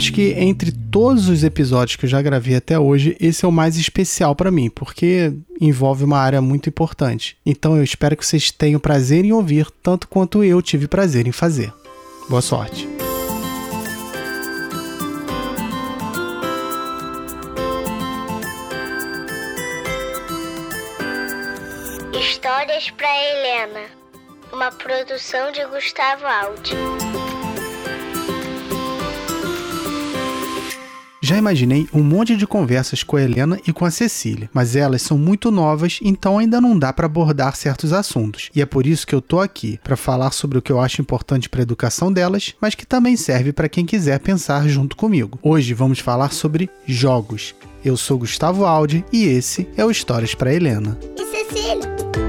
Acho 0.00 0.14
que 0.14 0.32
entre 0.32 0.72
todos 0.72 1.28
os 1.28 1.44
episódios 1.44 1.94
que 1.94 2.06
eu 2.06 2.08
já 2.08 2.22
gravei 2.22 2.56
até 2.56 2.78
hoje, 2.78 3.14
esse 3.20 3.44
é 3.44 3.48
o 3.48 3.52
mais 3.52 3.76
especial 3.76 4.34
para 4.34 4.50
mim, 4.50 4.70
porque 4.70 5.30
envolve 5.60 6.04
uma 6.04 6.16
área 6.16 6.40
muito 6.40 6.70
importante. 6.70 7.36
Então 7.44 7.76
eu 7.76 7.84
espero 7.84 8.16
que 8.16 8.24
vocês 8.24 8.50
tenham 8.50 8.80
prazer 8.80 9.26
em 9.26 9.32
ouvir, 9.32 9.70
tanto 9.82 10.08
quanto 10.08 10.42
eu 10.42 10.62
tive 10.62 10.88
prazer 10.88 11.26
em 11.26 11.32
fazer. 11.32 11.70
Boa 12.30 12.40
sorte! 12.40 12.88
Histórias 22.18 22.88
para 22.88 23.06
Helena, 23.06 23.86
uma 24.50 24.72
produção 24.72 25.52
de 25.52 25.62
Gustavo 25.66 26.24
Aldi. 26.24 27.29
Já 31.30 31.36
imaginei 31.36 31.86
um 31.94 32.02
monte 32.02 32.36
de 32.36 32.44
conversas 32.44 33.04
com 33.04 33.14
a 33.16 33.22
Helena 33.22 33.56
e 33.64 33.72
com 33.72 33.84
a 33.84 33.90
Cecília, 33.92 34.50
mas 34.52 34.74
elas 34.74 35.00
são 35.00 35.16
muito 35.16 35.52
novas, 35.52 36.00
então 36.02 36.38
ainda 36.38 36.60
não 36.60 36.76
dá 36.76 36.92
para 36.92 37.06
abordar 37.06 37.54
certos 37.54 37.92
assuntos. 37.92 38.50
E 38.52 38.60
é 38.60 38.66
por 38.66 38.84
isso 38.84 39.06
que 39.06 39.14
eu 39.14 39.22
tô 39.22 39.38
aqui, 39.38 39.78
para 39.84 39.96
falar 39.96 40.32
sobre 40.32 40.58
o 40.58 40.62
que 40.62 40.72
eu 40.72 40.80
acho 40.80 41.00
importante 41.00 41.48
para 41.48 41.60
a 41.60 41.62
educação 41.62 42.12
delas, 42.12 42.56
mas 42.60 42.74
que 42.74 42.84
também 42.84 43.16
serve 43.16 43.52
para 43.52 43.68
quem 43.68 43.86
quiser 43.86 44.18
pensar 44.18 44.66
junto 44.66 44.96
comigo. 44.96 45.38
Hoje 45.40 45.72
vamos 45.72 46.00
falar 46.00 46.32
sobre 46.32 46.68
jogos. 46.84 47.54
Eu 47.84 47.96
sou 47.96 48.18
Gustavo 48.18 48.64
Aldi 48.64 49.04
e 49.12 49.22
esse 49.26 49.68
é 49.76 49.84
o 49.84 49.90
Histórias 49.92 50.34
para 50.34 50.52
Helena. 50.52 50.98
E 51.16 51.24
Cecília? 51.26 52.19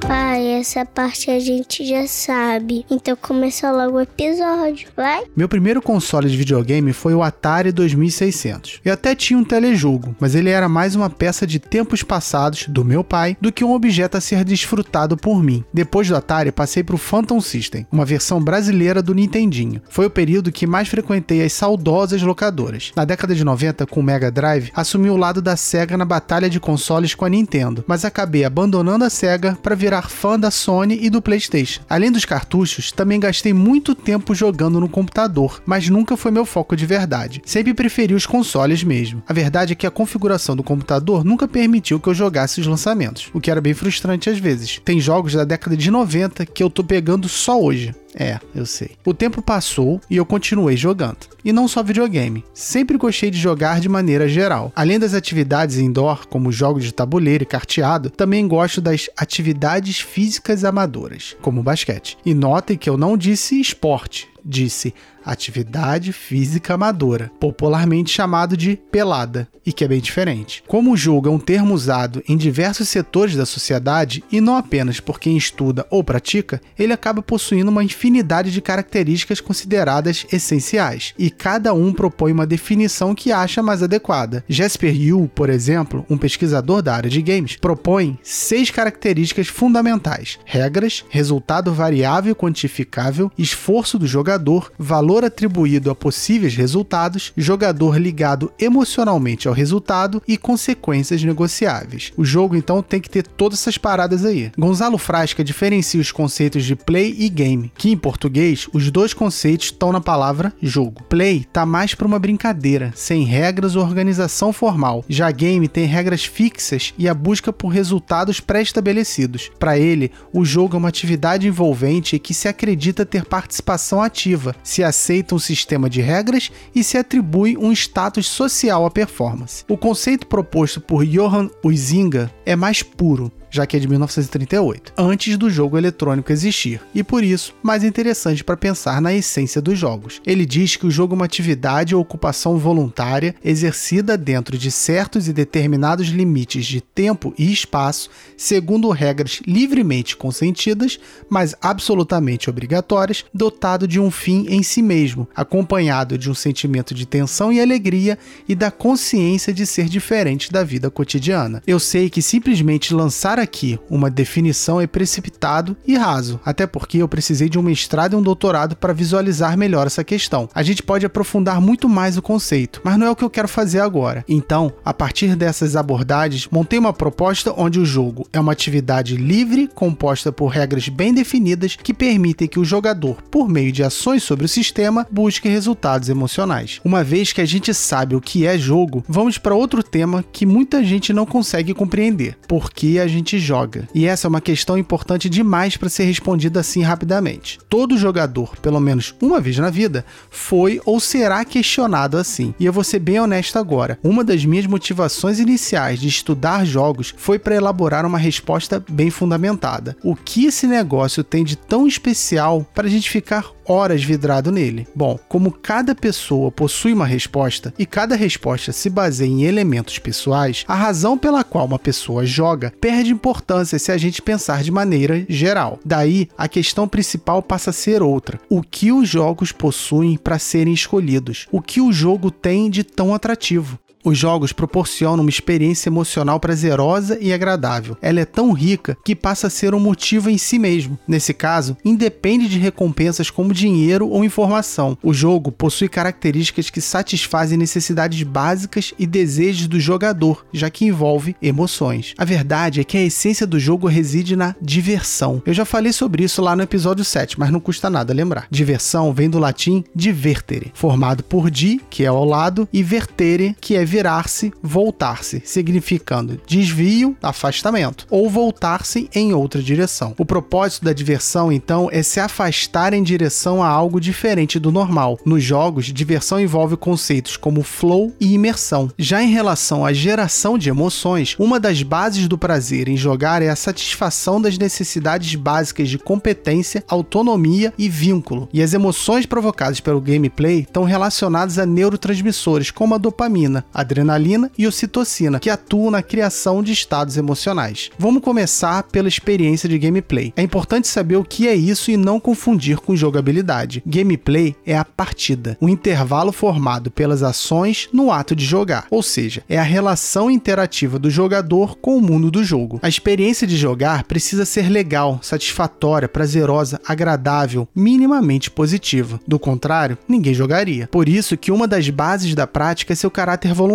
Pai, 0.00 0.46
essa 0.46 0.84
parte 0.84 1.30
a 1.30 1.38
gente 1.38 1.86
já 1.86 2.06
sabe. 2.06 2.84
Então 2.90 3.14
começa 3.16 3.70
logo 3.70 3.98
o 3.98 4.00
episódio, 4.00 4.88
vai? 4.96 5.24
Meu 5.36 5.48
primeiro 5.48 5.80
console 5.80 6.28
de 6.28 6.36
videogame 6.36 6.92
foi 6.92 7.14
o 7.14 7.22
Atari 7.22 7.70
2600. 7.70 8.80
Eu 8.84 8.92
até 8.92 9.14
tinha 9.14 9.38
um 9.38 9.44
telejogo, 9.44 10.14
mas 10.18 10.34
ele 10.34 10.50
era 10.50 10.68
mais 10.68 10.96
uma 10.96 11.08
peça 11.08 11.46
de 11.46 11.58
tempos 11.58 12.02
passados 12.02 12.66
do 12.66 12.84
meu 12.84 13.04
pai 13.04 13.36
do 13.40 13.52
que 13.52 13.64
um 13.64 13.72
objeto 13.72 14.16
a 14.16 14.20
ser 14.20 14.44
desfrutado 14.44 15.16
por 15.16 15.42
mim. 15.42 15.64
Depois 15.72 16.08
do 16.08 16.16
Atari, 16.16 16.50
passei 16.50 16.82
para 16.82 16.94
o 16.94 16.98
Phantom 16.98 17.40
System, 17.40 17.86
uma 17.92 18.04
versão 18.04 18.42
brasileira 18.42 19.02
do 19.02 19.14
Nintendinho. 19.14 19.82
Foi 19.88 20.06
o 20.06 20.10
período 20.10 20.52
que 20.52 20.66
mais 20.66 20.88
frequentei 20.88 21.44
as 21.44 21.52
saudosas 21.52 22.22
locadoras. 22.22 22.90
Na 22.96 23.04
década 23.04 23.34
de 23.34 23.44
90, 23.44 23.86
com 23.86 24.00
o 24.00 24.02
Mega 24.02 24.30
Drive, 24.30 24.70
assumi 24.74 25.10
o 25.10 25.16
lado 25.16 25.40
da 25.40 25.56
Sega 25.56 25.96
na 25.96 26.04
batalha 26.04 26.50
de 26.50 26.58
consoles 26.58 27.14
com 27.14 27.24
a 27.24 27.28
Nintendo, 27.28 27.84
mas 27.86 28.04
acabei 28.04 28.44
abandonando 28.44 29.04
a 29.04 29.10
Sega 29.10 29.56
para 29.62 29.74
virar 29.74 29.99
fã 30.08 30.38
da 30.38 30.50
Sony 30.50 30.98
e 31.02 31.10
do 31.10 31.20
PlayStation. 31.20 31.82
Além 31.88 32.10
dos 32.10 32.24
cartuchos, 32.24 32.92
também 32.92 33.20
gastei 33.20 33.52
muito 33.52 33.94
tempo 33.94 34.34
jogando 34.34 34.80
no 34.80 34.88
computador, 34.88 35.62
mas 35.66 35.88
nunca 35.88 36.16
foi 36.16 36.30
meu 36.30 36.46
foco 36.46 36.76
de 36.76 36.86
verdade. 36.86 37.42
Sempre 37.44 37.74
preferi 37.74 38.14
os 38.14 38.26
consoles 38.26 38.82
mesmo. 38.82 39.22
A 39.28 39.32
verdade 39.32 39.72
é 39.72 39.76
que 39.76 39.86
a 39.86 39.90
configuração 39.90 40.56
do 40.56 40.62
computador 40.62 41.24
nunca 41.24 41.48
permitiu 41.48 42.00
que 42.00 42.08
eu 42.08 42.14
jogasse 42.14 42.60
os 42.60 42.66
lançamentos, 42.66 43.28
o 43.34 43.40
que 43.40 43.50
era 43.50 43.60
bem 43.60 43.74
frustrante 43.74 44.30
às 44.30 44.38
vezes. 44.38 44.80
Tem 44.84 45.00
jogos 45.00 45.34
da 45.34 45.44
década 45.44 45.76
de 45.76 45.90
90 45.90 46.46
que 46.46 46.62
eu 46.62 46.70
tô 46.70 46.84
pegando 46.84 47.28
só 47.28 47.60
hoje. 47.60 47.94
É, 48.14 48.38
eu 48.54 48.66
sei. 48.66 48.92
O 49.04 49.14
tempo 49.14 49.40
passou 49.40 50.00
e 50.10 50.16
eu 50.16 50.26
continuei 50.26 50.76
jogando. 50.76 51.28
E 51.44 51.52
não 51.52 51.68
só 51.68 51.82
videogame. 51.82 52.44
Sempre 52.52 52.98
gostei 52.98 53.30
de 53.30 53.38
jogar 53.38 53.80
de 53.80 53.88
maneira 53.88 54.28
geral. 54.28 54.72
Além 54.74 54.98
das 54.98 55.14
atividades 55.14 55.78
indoor, 55.78 56.26
como 56.26 56.52
jogos 56.52 56.84
de 56.84 56.92
tabuleiro 56.92 57.44
e 57.44 57.46
carteado, 57.46 58.10
também 58.10 58.46
gosto 58.46 58.80
das 58.80 59.08
atividades 59.16 60.00
físicas 60.00 60.64
amadoras, 60.64 61.36
como 61.40 61.62
basquete. 61.62 62.18
E 62.24 62.34
notem 62.34 62.76
que 62.76 62.90
eu 62.90 62.96
não 62.96 63.16
disse 63.16 63.60
esporte, 63.60 64.28
disse 64.44 64.94
atividade 65.24 66.12
física 66.12 66.74
amadora, 66.74 67.30
popularmente 67.38 68.10
chamado 68.10 68.56
de 68.56 68.76
pelada, 68.90 69.48
e 69.64 69.72
que 69.72 69.84
é 69.84 69.88
bem 69.88 70.00
diferente. 70.00 70.62
Como 70.66 70.92
o 70.92 70.96
jogo 70.96 71.28
é 71.28 71.32
um 71.32 71.38
termo 71.38 71.74
usado 71.74 72.22
em 72.28 72.36
diversos 72.36 72.88
setores 72.88 73.36
da 73.36 73.46
sociedade 73.46 74.24
e 74.30 74.40
não 74.40 74.56
apenas 74.56 75.00
por 75.00 75.20
quem 75.20 75.36
estuda 75.36 75.86
ou 75.90 76.02
pratica, 76.02 76.60
ele 76.78 76.92
acaba 76.92 77.22
possuindo 77.22 77.70
uma 77.70 77.84
infinidade 77.84 78.50
de 78.50 78.60
características 78.60 79.40
consideradas 79.40 80.26
essenciais, 80.32 81.14
e 81.18 81.30
cada 81.30 81.72
um 81.74 81.92
propõe 81.92 82.32
uma 82.32 82.46
definição 82.46 83.14
que 83.14 83.32
acha 83.32 83.62
mais 83.62 83.82
adequada. 83.82 84.44
Jasper 84.48 84.94
Yu, 84.94 85.30
por 85.34 85.50
exemplo, 85.50 86.04
um 86.08 86.16
pesquisador 86.16 86.82
da 86.82 86.94
área 86.94 87.10
de 87.10 87.22
games, 87.22 87.56
propõe 87.56 88.18
seis 88.22 88.70
características 88.70 89.48
fundamentais: 89.48 90.38
regras, 90.44 91.04
resultado 91.10 91.72
variável 91.72 92.34
quantificável, 92.34 93.30
esforço 93.36 93.98
do 93.98 94.06
jogador, 94.06 94.72
valor 94.78 95.09
valor 95.10 95.24
atribuído 95.24 95.90
a 95.90 95.94
possíveis 95.94 96.54
resultados, 96.54 97.32
jogador 97.36 98.00
ligado 98.00 98.52
emocionalmente 98.56 99.48
ao 99.48 99.54
resultado 99.54 100.22
e 100.26 100.36
consequências 100.36 101.20
negociáveis. 101.24 102.12
O 102.16 102.24
jogo 102.24 102.54
então 102.54 102.80
tem 102.80 103.00
que 103.00 103.10
ter 103.10 103.26
todas 103.26 103.58
essas 103.58 103.76
paradas 103.76 104.24
aí. 104.24 104.52
Gonzalo 104.56 104.96
Frasca 104.96 105.42
diferencia 105.42 106.00
os 106.00 106.12
conceitos 106.12 106.64
de 106.64 106.76
play 106.76 107.16
e 107.18 107.28
game, 107.28 107.72
que 107.76 107.90
em 107.90 107.96
português 107.96 108.68
os 108.72 108.88
dois 108.88 109.12
conceitos 109.12 109.66
estão 109.66 109.90
na 109.90 110.00
palavra 110.00 110.52
jogo. 110.62 111.02
Play 111.08 111.44
tá 111.52 111.66
mais 111.66 111.92
para 111.92 112.06
uma 112.06 112.20
brincadeira, 112.20 112.92
sem 112.94 113.24
regras 113.24 113.74
ou 113.74 113.82
organização 113.82 114.52
formal. 114.52 115.04
Já 115.08 115.28
game 115.32 115.66
tem 115.66 115.86
regras 115.86 116.24
fixas 116.24 116.94
e 116.96 117.08
a 117.08 117.14
busca 117.14 117.52
por 117.52 117.70
resultados 117.70 118.38
pré-estabelecidos. 118.38 119.50
Para 119.58 119.76
ele, 119.76 120.12
o 120.32 120.44
jogo 120.44 120.76
é 120.76 120.78
uma 120.78 120.88
atividade 120.88 121.48
envolvente 121.48 122.14
e 122.14 122.20
que 122.20 122.32
se 122.32 122.46
acredita 122.46 123.04
ter 123.04 123.24
participação 123.24 124.00
ativa, 124.00 124.54
se 124.62 124.84
assim 124.84 124.99
aceita 125.00 125.34
um 125.34 125.38
sistema 125.38 125.88
de 125.88 126.02
regras 126.02 126.52
e 126.74 126.84
se 126.84 126.98
atribui 126.98 127.56
um 127.56 127.72
status 127.72 128.26
social 128.26 128.84
à 128.84 128.90
performance. 128.90 129.64
O 129.66 129.78
conceito 129.78 130.26
proposto 130.26 130.78
por 130.78 131.06
Johann 131.06 131.48
Huizinga 131.64 132.30
é 132.44 132.54
mais 132.54 132.82
puro, 132.82 133.32
já 133.50 133.66
que 133.66 133.76
é 133.76 133.80
de 133.80 133.88
1938, 133.88 134.92
antes 134.96 135.36
do 135.36 135.50
jogo 135.50 135.76
eletrônico 135.76 136.32
existir, 136.32 136.80
e 136.94 137.02
por 137.02 137.24
isso 137.24 137.54
mais 137.62 137.82
interessante 137.82 138.44
para 138.44 138.56
pensar 138.56 139.00
na 139.00 139.12
essência 139.12 139.60
dos 139.60 139.78
jogos. 139.78 140.20
Ele 140.26 140.46
diz 140.46 140.76
que 140.76 140.86
o 140.86 140.90
jogo 140.90 141.14
é 141.14 141.16
uma 141.16 141.24
atividade 141.24 141.94
ou 141.94 142.00
ocupação 142.00 142.56
voluntária 142.56 143.34
exercida 143.44 144.16
dentro 144.16 144.56
de 144.56 144.70
certos 144.70 145.28
e 145.28 145.32
determinados 145.32 146.08
limites 146.08 146.64
de 146.64 146.80
tempo 146.80 147.34
e 147.36 147.52
espaço, 147.52 148.10
segundo 148.36 148.88
regras 148.90 149.40
livremente 149.46 150.16
consentidas, 150.16 150.98
mas 151.28 151.54
absolutamente 151.60 152.48
obrigatórias, 152.48 153.24
dotado 153.34 153.88
de 153.88 153.98
um 153.98 154.10
fim 154.10 154.46
em 154.48 154.62
si 154.62 154.82
mesmo, 154.82 155.28
acompanhado 155.34 156.16
de 156.16 156.30
um 156.30 156.34
sentimento 156.34 156.94
de 156.94 157.06
tensão 157.06 157.52
e 157.52 157.60
alegria 157.60 158.18
e 158.48 158.54
da 158.54 158.70
consciência 158.70 159.52
de 159.52 159.66
ser 159.66 159.86
diferente 159.86 160.52
da 160.52 160.62
vida 160.62 160.90
cotidiana. 160.90 161.62
Eu 161.66 161.80
sei 161.80 162.08
que 162.08 162.22
simplesmente 162.22 162.94
lançar 162.94 163.38
aqui 163.40 163.78
uma 163.88 164.10
definição 164.10 164.80
é 164.80 164.86
precipitado 164.86 165.76
e 165.86 165.96
raso, 165.96 166.40
até 166.44 166.66
porque 166.66 166.98
eu 166.98 167.08
precisei 167.08 167.48
de 167.48 167.58
um 167.58 167.62
mestrado 167.62 168.12
e 168.12 168.16
um 168.16 168.22
doutorado 168.22 168.76
para 168.76 168.92
visualizar 168.92 169.56
melhor 169.56 169.86
essa 169.86 170.04
questão. 170.04 170.48
A 170.54 170.62
gente 170.62 170.82
pode 170.82 171.06
aprofundar 171.06 171.60
muito 171.60 171.88
mais 171.88 172.16
o 172.16 172.22
conceito, 172.22 172.80
mas 172.84 172.98
não 172.98 173.06
é 173.06 173.10
o 173.10 173.16
que 173.16 173.24
eu 173.24 173.30
quero 173.30 173.48
fazer 173.48 173.80
agora. 173.80 174.24
Então, 174.28 174.72
a 174.84 174.92
partir 174.92 175.34
dessas 175.36 175.76
abordagens, 175.76 176.48
montei 176.50 176.78
uma 176.78 176.92
proposta 176.92 177.52
onde 177.56 177.80
o 177.80 177.84
jogo 177.84 178.26
é 178.32 178.40
uma 178.40 178.52
atividade 178.52 179.16
livre, 179.16 179.68
composta 179.74 180.30
por 180.32 180.48
regras 180.48 180.88
bem 180.88 181.12
definidas 181.12 181.76
que 181.76 181.94
permitem 181.94 182.48
que 182.48 182.58
o 182.58 182.64
jogador, 182.64 183.22
por 183.30 183.48
meio 183.48 183.72
de 183.72 183.82
ações 183.82 184.22
sobre 184.22 184.46
o 184.46 184.48
sistema, 184.48 185.06
busque 185.10 185.48
resultados 185.48 186.08
emocionais. 186.08 186.80
Uma 186.84 187.02
vez 187.02 187.32
que 187.32 187.40
a 187.40 187.46
gente 187.46 187.72
sabe 187.74 188.14
o 188.14 188.20
que 188.20 188.46
é 188.46 188.58
jogo, 188.58 189.04
vamos 189.08 189.38
para 189.38 189.54
outro 189.54 189.82
tema 189.82 190.24
que 190.32 190.46
muita 190.46 190.82
gente 190.84 191.12
não 191.12 191.26
consegue 191.26 191.74
compreender: 191.74 192.36
por 192.46 192.70
que 192.70 192.98
a 192.98 193.06
gente 193.06 193.29
gente 193.30 193.38
joga. 193.38 193.88
E 193.94 194.06
essa 194.06 194.26
é 194.26 194.28
uma 194.28 194.40
questão 194.40 194.76
importante 194.76 195.28
demais 195.28 195.76
para 195.76 195.88
ser 195.88 196.04
respondida 196.04 196.60
assim 196.60 196.82
rapidamente. 196.82 197.58
Todo 197.68 197.96
jogador, 197.96 198.56
pelo 198.56 198.80
menos 198.80 199.14
uma 199.20 199.40
vez 199.40 199.56
na 199.58 199.70
vida, 199.70 200.04
foi 200.30 200.80
ou 200.84 200.98
será 200.98 201.44
questionado 201.44 202.16
assim. 202.16 202.54
E 202.58 202.66
eu 202.66 202.72
vou 202.72 202.82
ser 202.82 202.98
bem 202.98 203.20
honesto 203.20 203.58
agora. 203.58 203.98
Uma 204.02 204.24
das 204.24 204.44
minhas 204.44 204.66
motivações 204.66 205.38
iniciais 205.38 206.00
de 206.00 206.08
estudar 206.08 206.64
jogos 206.64 207.14
foi 207.16 207.38
para 207.38 207.54
elaborar 207.54 208.04
uma 208.04 208.18
resposta 208.18 208.82
bem 208.88 209.10
fundamentada. 209.10 209.96
O 210.02 210.16
que 210.16 210.46
esse 210.46 210.66
negócio 210.66 211.22
tem 211.22 211.44
de 211.44 211.56
tão 211.56 211.86
especial 211.86 212.66
para 212.74 212.86
a 212.86 212.90
gente 212.90 213.10
ficar 213.10 213.52
horas 213.70 214.02
vidrado 214.02 214.50
nele? 214.50 214.86
Bom, 214.94 215.18
como 215.28 215.52
cada 215.52 215.94
pessoa 215.94 216.50
possui 216.50 216.92
uma 216.92 217.06
resposta 217.06 217.72
e 217.78 217.86
cada 217.86 218.16
resposta 218.16 218.72
se 218.72 218.90
baseia 218.90 219.28
em 219.28 219.44
elementos 219.44 219.98
pessoais, 219.98 220.64
a 220.66 220.74
razão 220.74 221.16
pela 221.16 221.44
qual 221.44 221.66
uma 221.66 221.78
pessoa 221.78 222.26
joga 222.26 222.72
perde 222.80 223.12
importância 223.12 223.78
se 223.78 223.92
a 223.92 223.96
gente 223.96 224.20
pensar 224.20 224.62
de 224.62 224.72
maneira 224.72 225.24
geral. 225.28 225.78
Daí, 225.84 226.28
a 226.36 226.48
questão 226.48 226.88
principal 226.88 227.42
passa 227.42 227.70
a 227.70 227.72
ser 227.72 228.02
outra: 228.02 228.40
o 228.48 228.60
que 228.60 228.90
os 228.90 229.08
jogos 229.08 229.52
possuem 229.52 230.16
para 230.16 230.38
serem 230.38 230.74
escolhidos? 230.74 231.46
O 231.52 231.62
que 231.62 231.80
o 231.80 231.92
jogo 231.92 232.30
tem 232.30 232.68
de 232.68 232.82
tão 232.82 233.14
atrativo? 233.14 233.78
Os 234.02 234.16
jogos 234.16 234.52
proporcionam 234.52 235.22
uma 235.22 235.30
experiência 235.30 235.88
emocional 235.88 236.40
prazerosa 236.40 237.18
e 237.20 237.32
agradável. 237.32 237.96
Ela 238.00 238.20
é 238.20 238.24
tão 238.24 238.52
rica 238.52 238.96
que 239.04 239.14
passa 239.14 239.46
a 239.48 239.50
ser 239.50 239.74
um 239.74 239.80
motivo 239.80 240.30
em 240.30 240.38
si 240.38 240.58
mesmo. 240.58 240.98
Nesse 241.06 241.34
caso, 241.34 241.76
independe 241.84 242.48
de 242.48 242.58
recompensas 242.58 243.30
como 243.30 243.52
dinheiro 243.52 244.08
ou 244.08 244.24
informação. 244.24 244.96
O 245.02 245.12
jogo 245.12 245.52
possui 245.52 245.88
características 245.88 246.70
que 246.70 246.80
satisfazem 246.80 247.58
necessidades 247.58 248.22
básicas 248.22 248.94
e 248.98 249.06
desejos 249.06 249.66
do 249.66 249.78
jogador, 249.78 250.46
já 250.52 250.70
que 250.70 250.86
envolve 250.86 251.36
emoções. 251.42 252.14
A 252.16 252.24
verdade 252.24 252.80
é 252.80 252.84
que 252.84 252.96
a 252.96 253.04
essência 253.04 253.46
do 253.46 253.60
jogo 253.60 253.86
reside 253.86 254.34
na 254.34 254.54
diversão. 254.62 255.42
Eu 255.44 255.52
já 255.52 255.66
falei 255.66 255.92
sobre 255.92 256.24
isso 256.24 256.40
lá 256.40 256.56
no 256.56 256.62
episódio 256.62 257.04
7, 257.04 257.38
mas 257.38 257.50
não 257.50 257.60
custa 257.60 257.90
nada 257.90 258.14
lembrar. 258.14 258.46
Diversão 258.50 259.12
vem 259.12 259.28
do 259.28 259.38
latim 259.38 259.84
divertere, 259.94 260.72
formado 260.74 261.22
por 261.22 261.50
di, 261.50 261.80
que 261.90 262.04
é 262.04 262.06
ao 262.06 262.24
lado, 262.24 262.66
e 262.72 262.82
vertere, 262.82 263.54
que 263.60 263.76
é 263.76 263.84
virar-se, 263.90 264.52
voltar-se, 264.62 265.42
significando 265.44 266.40
desvio, 266.46 267.16
afastamento, 267.20 268.06
ou 268.08 268.30
voltar-se 268.30 269.10
em 269.12 269.34
outra 269.34 269.60
direção. 269.60 270.14
O 270.16 270.24
propósito 270.24 270.84
da 270.84 270.92
diversão, 270.92 271.50
então, 271.50 271.88
é 271.90 272.00
se 272.02 272.20
afastar 272.20 272.94
em 272.94 273.02
direção 273.02 273.62
a 273.62 273.68
algo 273.68 274.00
diferente 274.00 274.60
do 274.60 274.70
normal. 274.70 275.18
Nos 275.26 275.42
jogos, 275.42 275.86
diversão 275.86 276.40
envolve 276.40 276.76
conceitos 276.76 277.36
como 277.36 277.64
flow 277.64 278.12
e 278.20 278.32
imersão. 278.34 278.90
Já 278.96 279.22
em 279.22 279.32
relação 279.32 279.84
à 279.84 279.92
geração 279.92 280.56
de 280.56 280.68
emoções, 280.68 281.34
uma 281.36 281.58
das 281.58 281.82
bases 281.82 282.28
do 282.28 282.38
prazer 282.38 282.88
em 282.88 282.96
jogar 282.96 283.42
é 283.42 283.48
a 283.48 283.56
satisfação 283.56 284.40
das 284.40 284.56
necessidades 284.56 285.34
básicas 285.34 285.88
de 285.88 285.98
competência, 285.98 286.84
autonomia 286.86 287.74
e 287.76 287.88
vínculo. 287.88 288.48
E 288.52 288.62
as 288.62 288.72
emoções 288.72 289.26
provocadas 289.26 289.80
pelo 289.80 290.00
gameplay 290.00 290.60
estão 290.60 290.84
relacionadas 290.84 291.58
a 291.58 291.66
neurotransmissores 291.66 292.70
como 292.70 292.94
a 292.94 292.98
dopamina, 292.98 293.64
adrenalina 293.80 294.50
e 294.56 294.66
ocitocina, 294.66 295.40
que 295.40 295.50
atuam 295.50 295.90
na 295.90 296.02
criação 296.02 296.62
de 296.62 296.72
estados 296.72 297.16
emocionais. 297.16 297.90
Vamos 297.98 298.22
começar 298.22 298.82
pela 298.84 299.08
experiência 299.08 299.68
de 299.68 299.78
gameplay. 299.78 300.32
É 300.36 300.42
importante 300.42 300.88
saber 300.88 301.16
o 301.16 301.24
que 301.24 301.48
é 301.48 301.54
isso 301.54 301.90
e 301.90 301.96
não 301.96 302.20
confundir 302.20 302.78
com 302.78 302.96
jogabilidade. 302.96 303.82
Gameplay 303.86 304.54
é 304.64 304.76
a 304.76 304.84
partida, 304.84 305.56
o 305.60 305.68
intervalo 305.68 306.32
formado 306.32 306.90
pelas 306.90 307.22
ações 307.22 307.88
no 307.92 308.12
ato 308.12 308.34
de 308.34 308.44
jogar, 308.44 308.86
ou 308.90 309.02
seja, 309.02 309.42
é 309.48 309.58
a 309.58 309.62
relação 309.62 310.30
interativa 310.30 310.98
do 310.98 311.10
jogador 311.10 311.76
com 311.76 311.96
o 311.96 312.00
mundo 312.00 312.30
do 312.30 312.44
jogo. 312.44 312.78
A 312.82 312.88
experiência 312.88 313.46
de 313.46 313.56
jogar 313.56 314.04
precisa 314.04 314.44
ser 314.44 314.68
legal, 314.68 315.18
satisfatória, 315.22 316.08
prazerosa, 316.08 316.80
agradável, 316.86 317.68
minimamente 317.74 318.50
positiva. 318.50 319.20
Do 319.26 319.38
contrário, 319.38 319.98
ninguém 320.08 320.34
jogaria. 320.34 320.88
Por 320.90 321.08
isso 321.08 321.36
que 321.36 321.52
uma 321.52 321.66
das 321.66 321.88
bases 321.88 322.34
da 322.34 322.46
prática 322.46 322.92
é 322.92 322.96
seu 322.96 323.10
caráter 323.10 323.54
voluntário, 323.54 323.69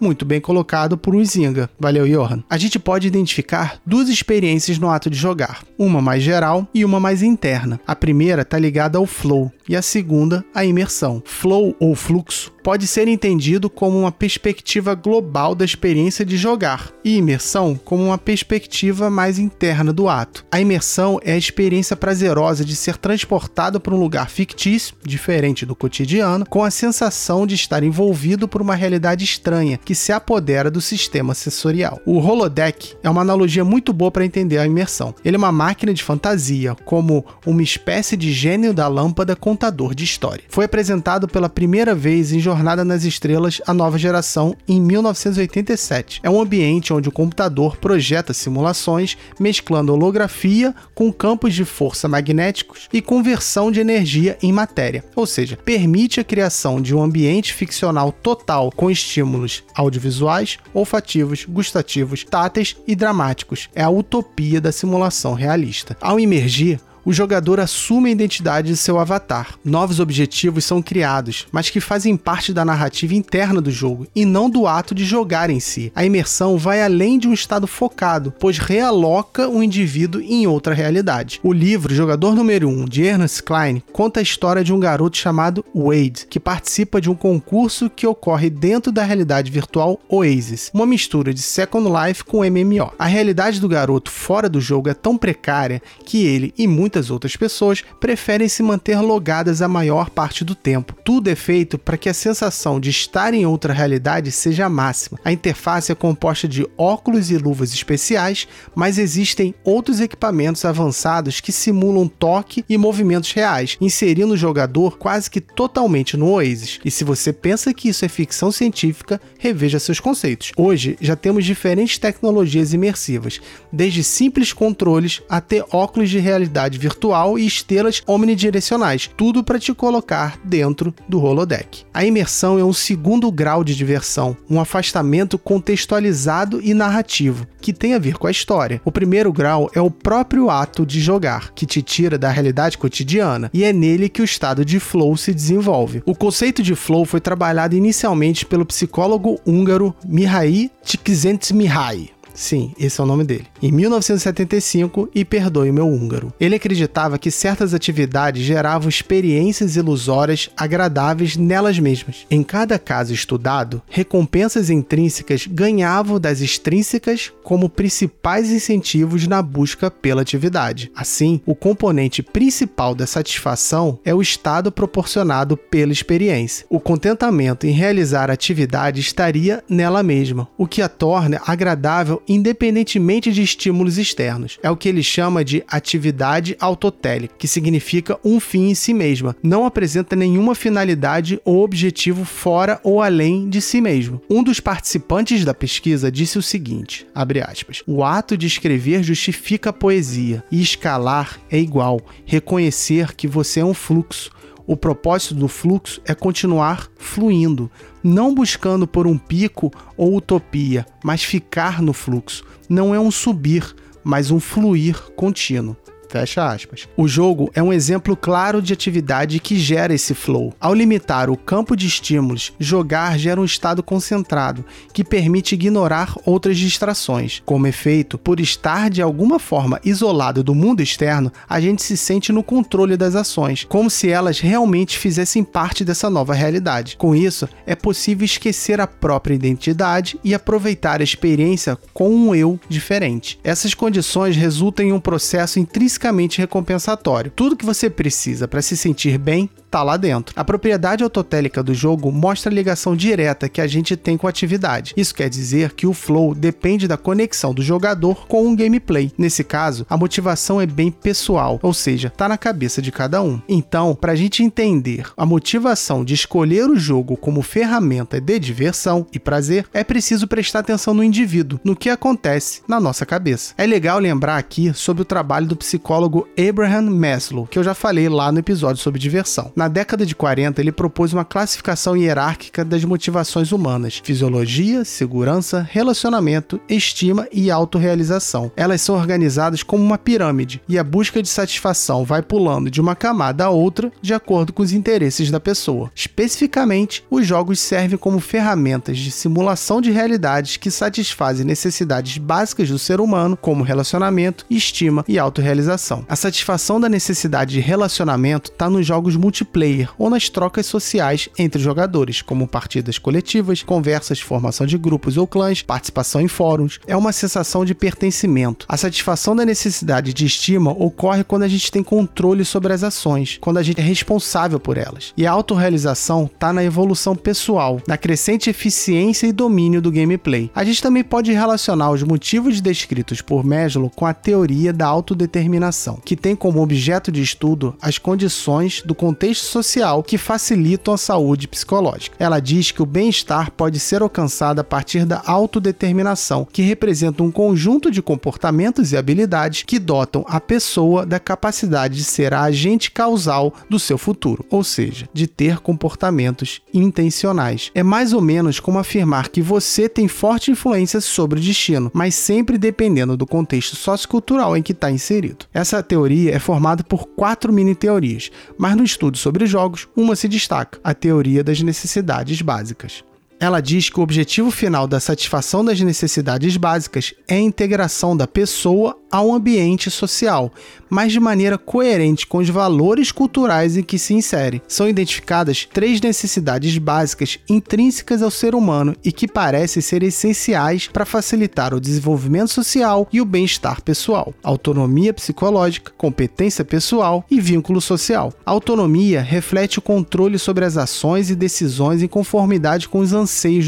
muito 0.00 0.24
bem 0.24 0.40
colocado 0.40 0.96
por 0.96 1.14
Uzinga. 1.14 1.68
Valeu, 1.78 2.06
Johan. 2.06 2.42
A 2.48 2.56
gente 2.56 2.78
pode 2.78 3.06
identificar 3.06 3.80
duas 3.84 4.08
experiências 4.08 4.78
no 4.78 4.88
ato 4.88 5.10
de 5.10 5.16
jogar, 5.16 5.62
uma 5.78 6.00
mais 6.00 6.22
geral 6.22 6.66
e 6.74 6.84
uma 6.84 6.98
mais 6.98 7.22
interna. 7.22 7.80
A 7.86 7.94
primeira 7.94 8.42
está 8.42 8.58
ligada 8.58 8.98
ao 8.98 9.06
flow 9.06 9.52
e 9.68 9.76
a 9.76 9.82
segunda, 9.82 10.44
a 10.54 10.64
imersão. 10.64 11.22
Flow 11.24 11.76
ou 11.78 11.94
fluxo 11.94 12.52
pode 12.62 12.86
ser 12.86 13.08
entendido 13.08 13.70
como 13.70 13.98
uma 13.98 14.12
perspectiva 14.12 14.94
global 14.94 15.54
da 15.54 15.64
experiência 15.64 16.22
de 16.22 16.36
jogar, 16.36 16.92
e 17.02 17.16
imersão 17.16 17.80
como 17.82 18.04
uma 18.04 18.18
perspectiva 18.18 19.08
mais 19.08 19.38
interna 19.38 19.90
do 19.90 20.06
ato. 20.06 20.44
A 20.52 20.60
imersão 20.60 21.18
é 21.24 21.32
a 21.32 21.38
experiência 21.38 21.96
prazerosa 21.96 22.66
de 22.66 22.76
ser 22.76 22.98
transportado 22.98 23.80
para 23.80 23.94
um 23.94 23.98
lugar 23.98 24.28
fictício, 24.28 24.94
diferente 25.02 25.64
do 25.64 25.74
cotidiano, 25.74 26.44
com 26.44 26.62
a 26.62 26.70
sensação 26.70 27.46
de 27.46 27.54
estar 27.54 27.82
envolvido 27.82 28.46
por 28.46 28.60
uma 28.60 28.74
realidade 28.74 29.24
estranha 29.28 29.78
que 29.78 29.94
se 29.94 30.12
apodera 30.12 30.70
do 30.70 30.80
sistema 30.80 31.34
sensorial. 31.34 32.00
O 32.04 32.18
holodeck 32.18 32.94
é 33.02 33.10
uma 33.10 33.20
analogia 33.22 33.64
muito 33.64 33.92
boa 33.92 34.10
para 34.10 34.24
entender 34.24 34.58
a 34.58 34.66
imersão. 34.66 35.14
Ele 35.24 35.36
é 35.36 35.38
uma 35.38 35.52
máquina 35.52 35.92
de 35.92 36.02
fantasia, 36.02 36.74
como 36.84 37.24
uma 37.46 37.62
espécie 37.62 38.16
de 38.16 38.32
gênio 38.32 38.72
da 38.72 38.88
lâmpada 38.88 39.36
contador 39.36 39.94
de 39.94 40.04
história. 40.04 40.44
Foi 40.48 40.64
apresentado 40.64 41.28
pela 41.28 41.48
primeira 41.48 41.94
vez 41.94 42.32
em 42.32 42.40
Jornada 42.40 42.84
nas 42.84 43.04
Estrelas, 43.04 43.60
a 43.66 43.74
nova 43.74 43.98
geração, 43.98 44.56
em 44.66 44.80
1987. 44.80 46.20
É 46.22 46.30
um 46.30 46.40
ambiente 46.40 46.92
onde 46.92 47.08
o 47.08 47.12
computador 47.12 47.76
projeta 47.76 48.32
simulações, 48.32 49.16
mesclando 49.38 49.92
holografia 49.92 50.74
com 50.94 51.12
campos 51.12 51.54
de 51.54 51.64
força 51.64 52.08
magnéticos 52.08 52.88
e 52.92 53.02
conversão 53.02 53.70
de 53.70 53.80
energia 53.80 54.38
em 54.42 54.52
matéria, 54.52 55.04
ou 55.14 55.26
seja, 55.26 55.56
permite 55.56 56.20
a 56.20 56.24
criação 56.24 56.80
de 56.80 56.94
um 56.94 57.02
ambiente 57.02 57.52
ficcional 57.52 58.12
total 58.12 58.70
com 58.74 58.90
estímulos 59.18 59.64
audiovisuais, 59.74 60.58
olfativos, 60.72 61.44
gustativos, 61.44 62.24
táteis 62.24 62.76
e 62.86 62.94
dramáticos. 62.94 63.68
É 63.74 63.82
a 63.82 63.90
utopia 63.90 64.60
da 64.60 64.70
simulação 64.70 65.34
realista. 65.34 65.96
Ao 66.00 66.20
emergir, 66.20 66.80
o 67.04 67.12
jogador 67.12 67.60
assume 67.60 68.08
a 68.08 68.12
identidade 68.12 68.68
de 68.68 68.76
seu 68.76 68.98
avatar. 68.98 69.54
Novos 69.64 70.00
objetivos 70.00 70.64
são 70.64 70.82
criados, 70.82 71.46
mas 71.50 71.70
que 71.70 71.80
fazem 71.80 72.16
parte 72.16 72.52
da 72.52 72.64
narrativa 72.64 73.14
interna 73.14 73.60
do 73.60 73.70
jogo 73.70 74.06
e 74.14 74.24
não 74.24 74.50
do 74.50 74.66
ato 74.66 74.94
de 74.94 75.04
jogar 75.04 75.50
em 75.50 75.60
si. 75.60 75.92
A 75.94 76.04
imersão 76.04 76.58
vai 76.58 76.82
além 76.82 77.18
de 77.18 77.26
um 77.26 77.32
estado 77.32 77.66
focado, 77.66 78.32
pois 78.38 78.58
realoca 78.58 79.48
o 79.48 79.62
indivíduo 79.62 80.20
em 80.20 80.46
outra 80.46 80.74
realidade. 80.74 81.40
O 81.42 81.52
livro 81.52 81.94
Jogador 81.94 82.34
Número 82.34 82.68
1 82.68 82.84
de 82.84 83.02
Ernest 83.04 83.42
Klein 83.42 83.82
conta 83.92 84.20
a 84.20 84.22
história 84.22 84.62
de 84.62 84.72
um 84.72 84.80
garoto 84.80 85.16
chamado 85.16 85.64
Wade, 85.74 86.26
que 86.28 86.38
participa 86.38 87.00
de 87.00 87.10
um 87.10 87.14
concurso 87.14 87.88
que 87.88 88.06
ocorre 88.06 88.50
dentro 88.50 88.92
da 88.92 89.02
realidade 89.02 89.50
virtual 89.50 89.98
Oasis, 90.08 90.70
uma 90.74 90.86
mistura 90.86 91.32
de 91.32 91.40
Second 91.40 91.88
Life 91.88 92.24
com 92.24 92.38
MMO. 92.38 92.92
A 92.98 93.06
realidade 93.06 93.60
do 93.60 93.68
garoto 93.68 94.10
fora 94.10 94.48
do 94.48 94.60
jogo 94.60 94.88
é 94.88 94.94
tão 94.94 95.16
precária 95.16 95.82
que 96.04 96.26
ele 96.26 96.52
e 96.56 96.66
muitas 96.66 96.87
muitas 96.88 97.10
outras 97.10 97.36
pessoas 97.36 97.84
preferem 98.00 98.48
se 98.48 98.62
manter 98.62 98.98
logadas 98.98 99.60
a 99.60 99.68
maior 99.68 100.08
parte 100.08 100.42
do 100.42 100.54
tempo. 100.54 100.94
Tudo 101.04 101.28
é 101.28 101.34
feito 101.34 101.76
para 101.76 101.98
que 101.98 102.08
a 102.08 102.14
sensação 102.14 102.80
de 102.80 102.88
estar 102.88 103.34
em 103.34 103.44
outra 103.44 103.74
realidade 103.74 104.32
seja 104.32 104.70
máxima. 104.70 105.18
A 105.22 105.30
interface 105.30 105.92
é 105.92 105.94
composta 105.94 106.48
de 106.48 106.66
óculos 106.78 107.30
e 107.30 107.36
luvas 107.36 107.74
especiais, 107.74 108.48
mas 108.74 108.96
existem 108.96 109.54
outros 109.62 110.00
equipamentos 110.00 110.64
avançados 110.64 111.40
que 111.40 111.52
simulam 111.52 112.08
toque 112.08 112.64
e 112.66 112.78
movimentos 112.78 113.32
reais, 113.32 113.76
inserindo 113.82 114.32
o 114.32 114.36
jogador 114.36 114.96
quase 114.96 115.30
que 115.30 115.42
totalmente 115.42 116.16
no 116.16 116.30
Oasis. 116.30 116.80
E 116.82 116.90
se 116.90 117.04
você 117.04 117.34
pensa 117.34 117.74
que 117.74 117.90
isso 117.90 118.02
é 118.02 118.08
ficção 118.08 118.50
científica, 118.50 119.20
reveja 119.38 119.78
seus 119.78 120.00
conceitos. 120.00 120.52
Hoje 120.56 120.96
já 121.02 121.14
temos 121.14 121.44
diferentes 121.44 121.98
tecnologias 121.98 122.72
imersivas, 122.72 123.42
desde 123.70 124.02
simples 124.02 124.54
controles 124.54 125.20
até 125.28 125.62
óculos 125.70 126.08
de 126.08 126.18
realidade 126.18 126.77
virtual 126.78 127.18
virtual 127.18 127.38
e 127.38 127.46
estrelas 127.46 128.02
omnidirecionais, 128.06 129.10
tudo 129.16 129.44
para 129.44 129.58
te 129.58 129.72
colocar 129.74 130.38
dentro 130.44 130.94
do 131.08 131.22
holodeck. 131.22 131.84
A 131.92 132.04
imersão 132.04 132.58
é 132.58 132.64
um 132.64 132.72
segundo 132.72 133.30
grau 133.30 133.62
de 133.62 133.74
diversão, 133.74 134.36
um 134.48 134.60
afastamento 134.60 135.38
contextualizado 135.38 136.60
e 136.62 136.74
narrativo, 136.74 137.46
que 137.60 137.72
tem 137.72 137.94
a 137.94 137.98
ver 137.98 138.18
com 138.18 138.26
a 138.26 138.30
história. 138.30 138.80
O 138.84 138.92
primeiro 138.92 139.32
grau 139.32 139.70
é 139.74 139.80
o 139.80 139.90
próprio 139.90 140.50
ato 140.50 140.84
de 140.84 141.00
jogar, 141.00 141.52
que 141.52 141.66
te 141.66 141.82
tira 141.82 142.18
da 142.18 142.30
realidade 142.30 142.78
cotidiana, 142.78 143.50
e 143.52 143.64
é 143.64 143.72
nele 143.72 144.08
que 144.08 144.22
o 144.22 144.24
estado 144.24 144.64
de 144.64 144.78
flow 144.78 145.16
se 145.16 145.34
desenvolve. 145.34 146.02
O 146.06 146.14
conceito 146.14 146.62
de 146.62 146.74
flow 146.74 147.04
foi 147.04 147.20
trabalhado 147.20 147.76
inicialmente 147.76 148.46
pelo 148.46 148.66
psicólogo 148.66 149.40
húngaro 149.46 149.94
Mihai 150.06 150.70
Csikszentmihalyi 150.84 152.17
Sim, 152.38 152.72
esse 152.78 153.00
é 153.00 153.02
o 153.02 153.06
nome 153.06 153.24
dele. 153.24 153.46
Em 153.60 153.72
1975, 153.72 155.08
e 155.12 155.24
perdoe 155.24 155.70
o 155.70 155.74
meu 155.74 155.88
húngaro. 155.88 156.32
Ele 156.38 156.54
acreditava 156.54 157.18
que 157.18 157.32
certas 157.32 157.74
atividades 157.74 158.44
geravam 158.44 158.88
experiências 158.88 159.74
ilusórias 159.74 160.48
agradáveis 160.56 161.36
nelas 161.36 161.80
mesmas. 161.80 162.26
Em 162.30 162.44
cada 162.44 162.78
caso 162.78 163.12
estudado, 163.12 163.82
recompensas 163.88 164.70
intrínsecas 164.70 165.48
ganhavam 165.48 166.20
das 166.20 166.40
extrínsecas 166.40 167.32
como 167.42 167.68
principais 167.68 168.52
incentivos 168.52 169.26
na 169.26 169.42
busca 169.42 169.90
pela 169.90 170.22
atividade. 170.22 170.92
Assim, 170.94 171.40
o 171.44 171.56
componente 171.56 172.22
principal 172.22 172.94
da 172.94 173.06
satisfação 173.06 173.98
é 174.04 174.14
o 174.14 174.22
estado 174.22 174.70
proporcionado 174.70 175.56
pela 175.56 175.92
experiência. 175.92 176.64
O 176.70 176.78
contentamento 176.78 177.66
em 177.66 177.72
realizar 177.72 178.30
a 178.30 178.34
atividade 178.34 179.00
estaria 179.00 179.64
nela 179.68 180.04
mesma, 180.04 180.46
o 180.56 180.68
que 180.68 180.80
a 180.80 180.88
torna 180.88 181.42
agradável 181.44 182.22
independentemente 182.28 183.32
de 183.32 183.42
estímulos 183.42 183.98
externos. 183.98 184.58
É 184.62 184.70
o 184.70 184.76
que 184.76 184.88
ele 184.88 185.02
chama 185.02 185.44
de 185.44 185.64
atividade 185.66 186.56
autotélica, 186.60 187.34
que 187.38 187.48
significa 187.48 188.18
um 188.24 188.38
fim 188.38 188.70
em 188.70 188.74
si 188.74 188.92
mesma, 188.92 189.34
não 189.42 189.64
apresenta 189.64 190.14
nenhuma 190.14 190.54
finalidade 190.54 191.40
ou 191.44 191.62
objetivo 191.64 192.24
fora 192.24 192.80
ou 192.84 193.00
além 193.00 193.48
de 193.48 193.60
si 193.60 193.80
mesmo. 193.80 194.20
Um 194.28 194.42
dos 194.42 194.60
participantes 194.60 195.44
da 195.44 195.54
pesquisa 195.54 196.10
disse 196.10 196.38
o 196.38 196.42
seguinte, 196.42 197.06
aspas, 197.14 197.82
o 197.86 198.04
ato 198.04 198.36
de 198.36 198.46
escrever 198.46 199.02
justifica 199.02 199.70
a 199.70 199.72
poesia, 199.72 200.42
e 200.50 200.60
escalar 200.60 201.38
é 201.50 201.58
igual, 201.58 202.00
reconhecer 202.24 203.14
que 203.14 203.26
você 203.26 203.60
é 203.60 203.64
um 203.64 203.74
fluxo, 203.74 204.30
O 204.68 204.76
propósito 204.76 205.34
do 205.34 205.48
fluxo 205.48 205.98
é 206.04 206.14
continuar 206.14 206.90
fluindo, 206.98 207.70
não 208.04 208.34
buscando 208.34 208.86
por 208.86 209.06
um 209.06 209.16
pico 209.16 209.72
ou 209.96 210.14
utopia, 210.14 210.84
mas 211.02 211.24
ficar 211.24 211.80
no 211.80 211.94
fluxo. 211.94 212.44
Não 212.68 212.94
é 212.94 213.00
um 213.00 213.10
subir, 213.10 213.74
mas 214.04 214.30
um 214.30 214.38
fluir 214.38 215.00
contínuo. 215.16 215.74
Fecha 216.08 216.46
aspas. 216.46 216.88
O 216.96 217.06
jogo 217.06 217.50
é 217.54 217.62
um 217.62 217.72
exemplo 217.72 218.16
claro 218.16 218.62
de 218.62 218.72
atividade 218.72 219.38
que 219.38 219.58
gera 219.58 219.92
esse 219.92 220.14
flow. 220.14 220.54
Ao 220.58 220.72
limitar 220.72 221.28
o 221.28 221.36
campo 221.36 221.76
de 221.76 221.86
estímulos, 221.86 222.52
jogar 222.58 223.18
gera 223.18 223.40
um 223.40 223.44
estado 223.44 223.82
concentrado, 223.82 224.64
que 224.92 225.04
permite 225.04 225.54
ignorar 225.54 226.14
outras 226.24 226.56
distrações. 226.56 227.42
Como 227.44 227.66
efeito, 227.66 228.16
por 228.16 228.40
estar 228.40 228.88
de 228.88 229.02
alguma 229.02 229.38
forma 229.38 229.78
isolado 229.84 230.42
do 230.42 230.54
mundo 230.54 230.82
externo, 230.82 231.30
a 231.46 231.60
gente 231.60 231.82
se 231.82 231.96
sente 231.96 232.32
no 232.32 232.42
controle 232.42 232.96
das 232.96 233.14
ações, 233.14 233.66
como 233.68 233.90
se 233.90 234.08
elas 234.08 234.40
realmente 234.40 234.96
fizessem 234.96 235.44
parte 235.44 235.84
dessa 235.84 236.08
nova 236.08 236.32
realidade. 236.32 236.96
Com 236.96 237.14
isso, 237.14 237.46
é 237.66 237.74
possível 237.74 238.24
esquecer 238.24 238.80
a 238.80 238.86
própria 238.86 239.34
identidade 239.34 240.18
e 240.24 240.34
aproveitar 240.34 241.00
a 241.00 241.04
experiência 241.04 241.76
com 241.92 242.08
um 242.08 242.34
eu 242.34 242.58
diferente. 242.68 243.38
Essas 243.44 243.74
condições 243.74 244.36
resultam 244.36 244.86
em 244.86 244.92
um 244.92 245.00
processo 245.00 245.60
intrínseco 245.60 245.97
intrinsecamente 245.98 246.38
recompensatório. 246.38 247.32
Tudo 247.34 247.56
que 247.56 247.66
você 247.66 247.90
precisa 247.90 248.46
para 248.46 248.62
se 248.62 248.76
sentir 248.76 249.18
bem 249.18 249.50
tá 249.70 249.82
lá 249.82 249.96
dentro. 249.96 250.34
A 250.36 250.44
propriedade 250.44 251.04
autotélica 251.04 251.62
do 251.62 251.74
jogo 251.74 252.10
mostra 252.10 252.50
a 252.50 252.54
ligação 252.54 252.96
direta 252.96 253.48
que 253.48 253.60
a 253.60 253.66
gente 253.66 253.96
tem 253.96 254.16
com 254.16 254.26
a 254.26 254.30
atividade. 254.30 254.94
Isso 254.96 255.14
quer 255.14 255.28
dizer 255.28 255.72
que 255.74 255.86
o 255.86 255.92
flow 255.92 256.34
depende 256.34 256.88
da 256.88 256.96
conexão 256.96 257.52
do 257.54 257.62
jogador 257.62 258.26
com 258.26 258.50
o 258.50 258.56
gameplay. 258.56 259.12
Nesse 259.16 259.44
caso, 259.44 259.86
a 259.88 259.96
motivação 259.96 260.60
é 260.60 260.66
bem 260.66 260.90
pessoal, 260.90 261.58
ou 261.62 261.74
seja, 261.74 262.10
tá 262.10 262.28
na 262.28 262.38
cabeça 262.38 262.80
de 262.80 262.92
cada 262.92 263.22
um. 263.22 263.40
Então, 263.48 263.94
para 263.94 264.12
a 264.12 264.16
gente 264.16 264.42
entender 264.42 265.06
a 265.16 265.26
motivação 265.26 266.04
de 266.04 266.14
escolher 266.14 266.68
o 266.68 266.76
jogo 266.76 267.16
como 267.16 267.42
ferramenta 267.42 268.20
de 268.20 268.38
diversão 268.38 269.06
e 269.12 269.18
prazer, 269.18 269.66
é 269.72 269.84
preciso 269.84 270.26
prestar 270.26 270.60
atenção 270.60 270.94
no 270.94 271.04
indivíduo, 271.04 271.60
no 271.64 271.76
que 271.76 271.90
acontece 271.90 272.62
na 272.66 272.80
nossa 272.80 273.04
cabeça. 273.04 273.54
É 273.56 273.66
legal 273.66 273.98
lembrar 273.98 274.36
aqui 274.36 274.72
sobre 274.74 275.02
o 275.02 275.06
trabalho 275.06 275.46
do 275.46 275.56
psicólogo 275.56 276.28
Abraham 276.38 276.90
Maslow, 276.90 277.46
que 277.46 277.58
eu 277.58 277.64
já 277.64 277.74
falei 277.74 278.08
lá 278.08 278.30
no 278.32 278.38
episódio 278.38 278.82
sobre 278.82 279.00
diversão. 279.00 279.52
Na 279.58 279.66
década 279.66 280.06
de 280.06 280.14
40, 280.14 280.60
ele 280.60 280.70
propôs 280.70 281.12
uma 281.12 281.24
classificação 281.24 281.96
hierárquica 281.96 282.64
das 282.64 282.84
motivações 282.84 283.50
humanas: 283.50 284.00
fisiologia, 284.04 284.84
segurança, 284.84 285.66
relacionamento, 285.68 286.60
estima 286.68 287.26
e 287.32 287.50
autorrealização. 287.50 288.52
Elas 288.54 288.82
são 288.82 288.94
organizadas 288.94 289.64
como 289.64 289.82
uma 289.82 289.98
pirâmide, 289.98 290.62
e 290.68 290.78
a 290.78 290.84
busca 290.84 291.20
de 291.20 291.28
satisfação 291.28 292.04
vai 292.04 292.22
pulando 292.22 292.70
de 292.70 292.80
uma 292.80 292.94
camada 292.94 293.46
a 293.46 293.50
outra 293.50 293.90
de 294.00 294.14
acordo 294.14 294.52
com 294.52 294.62
os 294.62 294.72
interesses 294.72 295.28
da 295.28 295.40
pessoa. 295.40 295.90
Especificamente, 295.92 297.04
os 297.10 297.26
jogos 297.26 297.58
servem 297.58 297.98
como 297.98 298.20
ferramentas 298.20 298.96
de 298.96 299.10
simulação 299.10 299.80
de 299.80 299.90
realidades 299.90 300.56
que 300.56 300.70
satisfazem 300.70 301.44
necessidades 301.44 302.16
básicas 302.16 302.68
do 302.68 302.78
ser 302.78 303.00
humano, 303.00 303.36
como 303.36 303.64
relacionamento, 303.64 304.46
estima 304.48 305.04
e 305.08 305.18
autorrealização. 305.18 306.06
A 306.08 306.14
satisfação 306.14 306.80
da 306.80 306.88
necessidade 306.88 307.54
de 307.54 307.60
relacionamento 307.60 308.52
está 308.52 308.70
nos 308.70 308.86
jogos 308.86 309.16
multiplayer 309.16 309.47
multiplayer 309.48 309.88
ou 309.98 310.10
nas 310.10 310.28
trocas 310.28 310.66
sociais 310.66 311.28
entre 311.38 311.60
jogadores, 311.60 312.22
como 312.22 312.46
partidas 312.46 312.98
coletivas, 312.98 313.62
conversas, 313.62 314.20
formação 314.20 314.66
de 314.66 314.76
grupos 314.76 315.16
ou 315.16 315.26
clãs, 315.26 315.62
participação 315.62 316.20
em 316.20 316.28
fóruns. 316.28 316.78
É 316.86 316.96
uma 316.96 317.12
sensação 317.12 317.64
de 317.64 317.74
pertencimento. 317.74 318.66
A 318.68 318.76
satisfação 318.76 319.34
da 319.34 319.44
necessidade 319.44 320.12
de 320.12 320.26
estima 320.26 320.70
ocorre 320.70 321.24
quando 321.24 321.42
a 321.42 321.48
gente 321.48 321.72
tem 321.72 321.82
controle 321.82 322.44
sobre 322.44 322.72
as 322.72 322.82
ações, 322.82 323.38
quando 323.40 323.58
a 323.58 323.62
gente 323.62 323.80
é 323.80 323.82
responsável 323.82 324.60
por 324.60 324.76
elas. 324.76 325.12
E 325.16 325.26
a 325.26 325.32
autorrealização 325.32 326.26
está 326.32 326.52
na 326.52 326.62
evolução 326.62 327.16
pessoal, 327.16 327.80
na 327.86 327.96
crescente 327.96 328.50
eficiência 328.50 329.26
e 329.26 329.32
domínio 329.32 329.80
do 329.80 329.90
gameplay. 329.90 330.50
A 330.54 330.64
gente 330.64 330.82
também 330.82 331.02
pode 331.02 331.32
relacionar 331.32 331.90
os 331.90 332.02
motivos 332.02 332.60
descritos 332.60 333.20
por 333.20 333.44
Maslow 333.44 333.90
com 333.90 334.06
a 334.06 334.14
teoria 334.14 334.72
da 334.72 334.86
autodeterminação, 334.86 336.00
que 336.04 336.16
tem 336.16 336.36
como 336.36 336.62
objeto 336.62 337.10
de 337.10 337.22
estudo 337.22 337.74
as 337.80 337.98
condições 337.98 338.82
do 338.84 338.94
contexto 338.94 339.37
social 339.44 340.02
que 340.02 340.18
facilitam 340.18 340.94
a 340.94 340.98
saúde 340.98 341.48
psicológica. 341.48 342.16
Ela 342.18 342.40
diz 342.40 342.70
que 342.70 342.82
o 342.82 342.86
bem-estar 342.86 343.50
pode 343.52 343.78
ser 343.78 344.02
alcançado 344.02 344.60
a 344.60 344.64
partir 344.64 345.04
da 345.04 345.22
autodeterminação, 345.26 346.46
que 346.50 346.62
representa 346.62 347.22
um 347.22 347.30
conjunto 347.30 347.90
de 347.90 348.02
comportamentos 348.02 348.92
e 348.92 348.96
habilidades 348.96 349.62
que 349.62 349.78
dotam 349.78 350.24
a 350.28 350.40
pessoa 350.40 351.04
da 351.04 351.18
capacidade 351.18 351.96
de 351.96 352.04
ser 352.04 352.32
a 352.34 352.42
agente 352.42 352.90
causal 352.90 353.52
do 353.68 353.78
seu 353.78 353.98
futuro, 353.98 354.44
ou 354.50 354.64
seja, 354.64 355.08
de 355.12 355.26
ter 355.26 355.58
comportamentos 355.58 356.60
intencionais. 356.72 357.70
É 357.74 357.82
mais 357.82 358.12
ou 358.12 358.20
menos 358.20 358.60
como 358.60 358.78
afirmar 358.78 359.28
que 359.28 359.42
você 359.42 359.88
tem 359.88 360.08
forte 360.08 360.50
influência 360.50 361.00
sobre 361.00 361.38
o 361.38 361.42
destino, 361.42 361.90
mas 361.94 362.14
sempre 362.14 362.58
dependendo 362.58 363.16
do 363.16 363.26
contexto 363.26 363.76
sociocultural 363.76 364.56
em 364.56 364.62
que 364.62 364.72
está 364.72 364.90
inserido. 364.90 365.46
Essa 365.52 365.82
teoria 365.82 366.34
é 366.34 366.38
formada 366.38 366.82
por 366.82 367.06
quatro 367.08 367.52
mini 367.52 367.74
teorias, 367.74 368.30
mas 368.56 368.76
no 368.76 368.84
estudo 368.84 369.18
sobre 369.18 369.27
jogos, 369.50 369.88
uma 369.96 370.16
se 370.16 370.28
destaca: 370.28 370.78
a 370.82 370.94
teoria 370.94 371.44
das 371.44 371.60
necessidades 371.60 372.40
básicas. 372.42 373.04
Ela 373.40 373.60
diz 373.60 373.88
que 373.88 374.00
o 374.00 374.02
objetivo 374.02 374.50
final 374.50 374.86
da 374.88 374.98
satisfação 374.98 375.64
das 375.64 375.80
necessidades 375.80 376.56
básicas 376.56 377.14
é 377.28 377.36
a 377.36 377.40
integração 377.40 378.16
da 378.16 378.26
pessoa 378.26 378.98
ao 379.10 379.32
ambiente 379.32 379.90
social, 379.90 380.52
mas 380.90 381.12
de 381.12 381.20
maneira 381.20 381.56
coerente 381.56 382.26
com 382.26 382.38
os 382.38 382.48
valores 382.48 383.10
culturais 383.12 383.76
em 383.76 383.82
que 383.82 383.98
se 383.98 384.14
insere. 384.14 384.62
São 384.68 384.88
identificadas 384.88 385.64
três 385.64 386.00
necessidades 386.00 386.76
básicas 386.78 387.38
intrínsecas 387.48 388.22
ao 388.22 388.30
ser 388.30 388.54
humano 388.54 388.94
e 389.04 389.12
que 389.12 389.28
parecem 389.28 389.82
ser 389.82 390.02
essenciais 390.02 390.88
para 390.88 391.06
facilitar 391.06 391.72
o 391.72 391.80
desenvolvimento 391.80 392.50
social 392.50 393.08
e 393.12 393.20
o 393.20 393.24
bem-estar 393.24 393.82
pessoal: 393.82 394.34
autonomia 394.42 395.14
psicológica, 395.14 395.92
competência 395.96 396.64
pessoal 396.64 397.24
e 397.30 397.40
vínculo 397.40 397.80
social. 397.80 398.32
A 398.44 398.50
autonomia 398.50 399.22
reflete 399.22 399.78
o 399.78 399.82
controle 399.82 400.38
sobre 400.38 400.64
as 400.64 400.76
ações 400.76 401.30
e 401.30 401.36
decisões 401.36 402.02
em 402.02 402.08
conformidade 402.08 402.88
com 402.88 402.98
os 402.98 403.12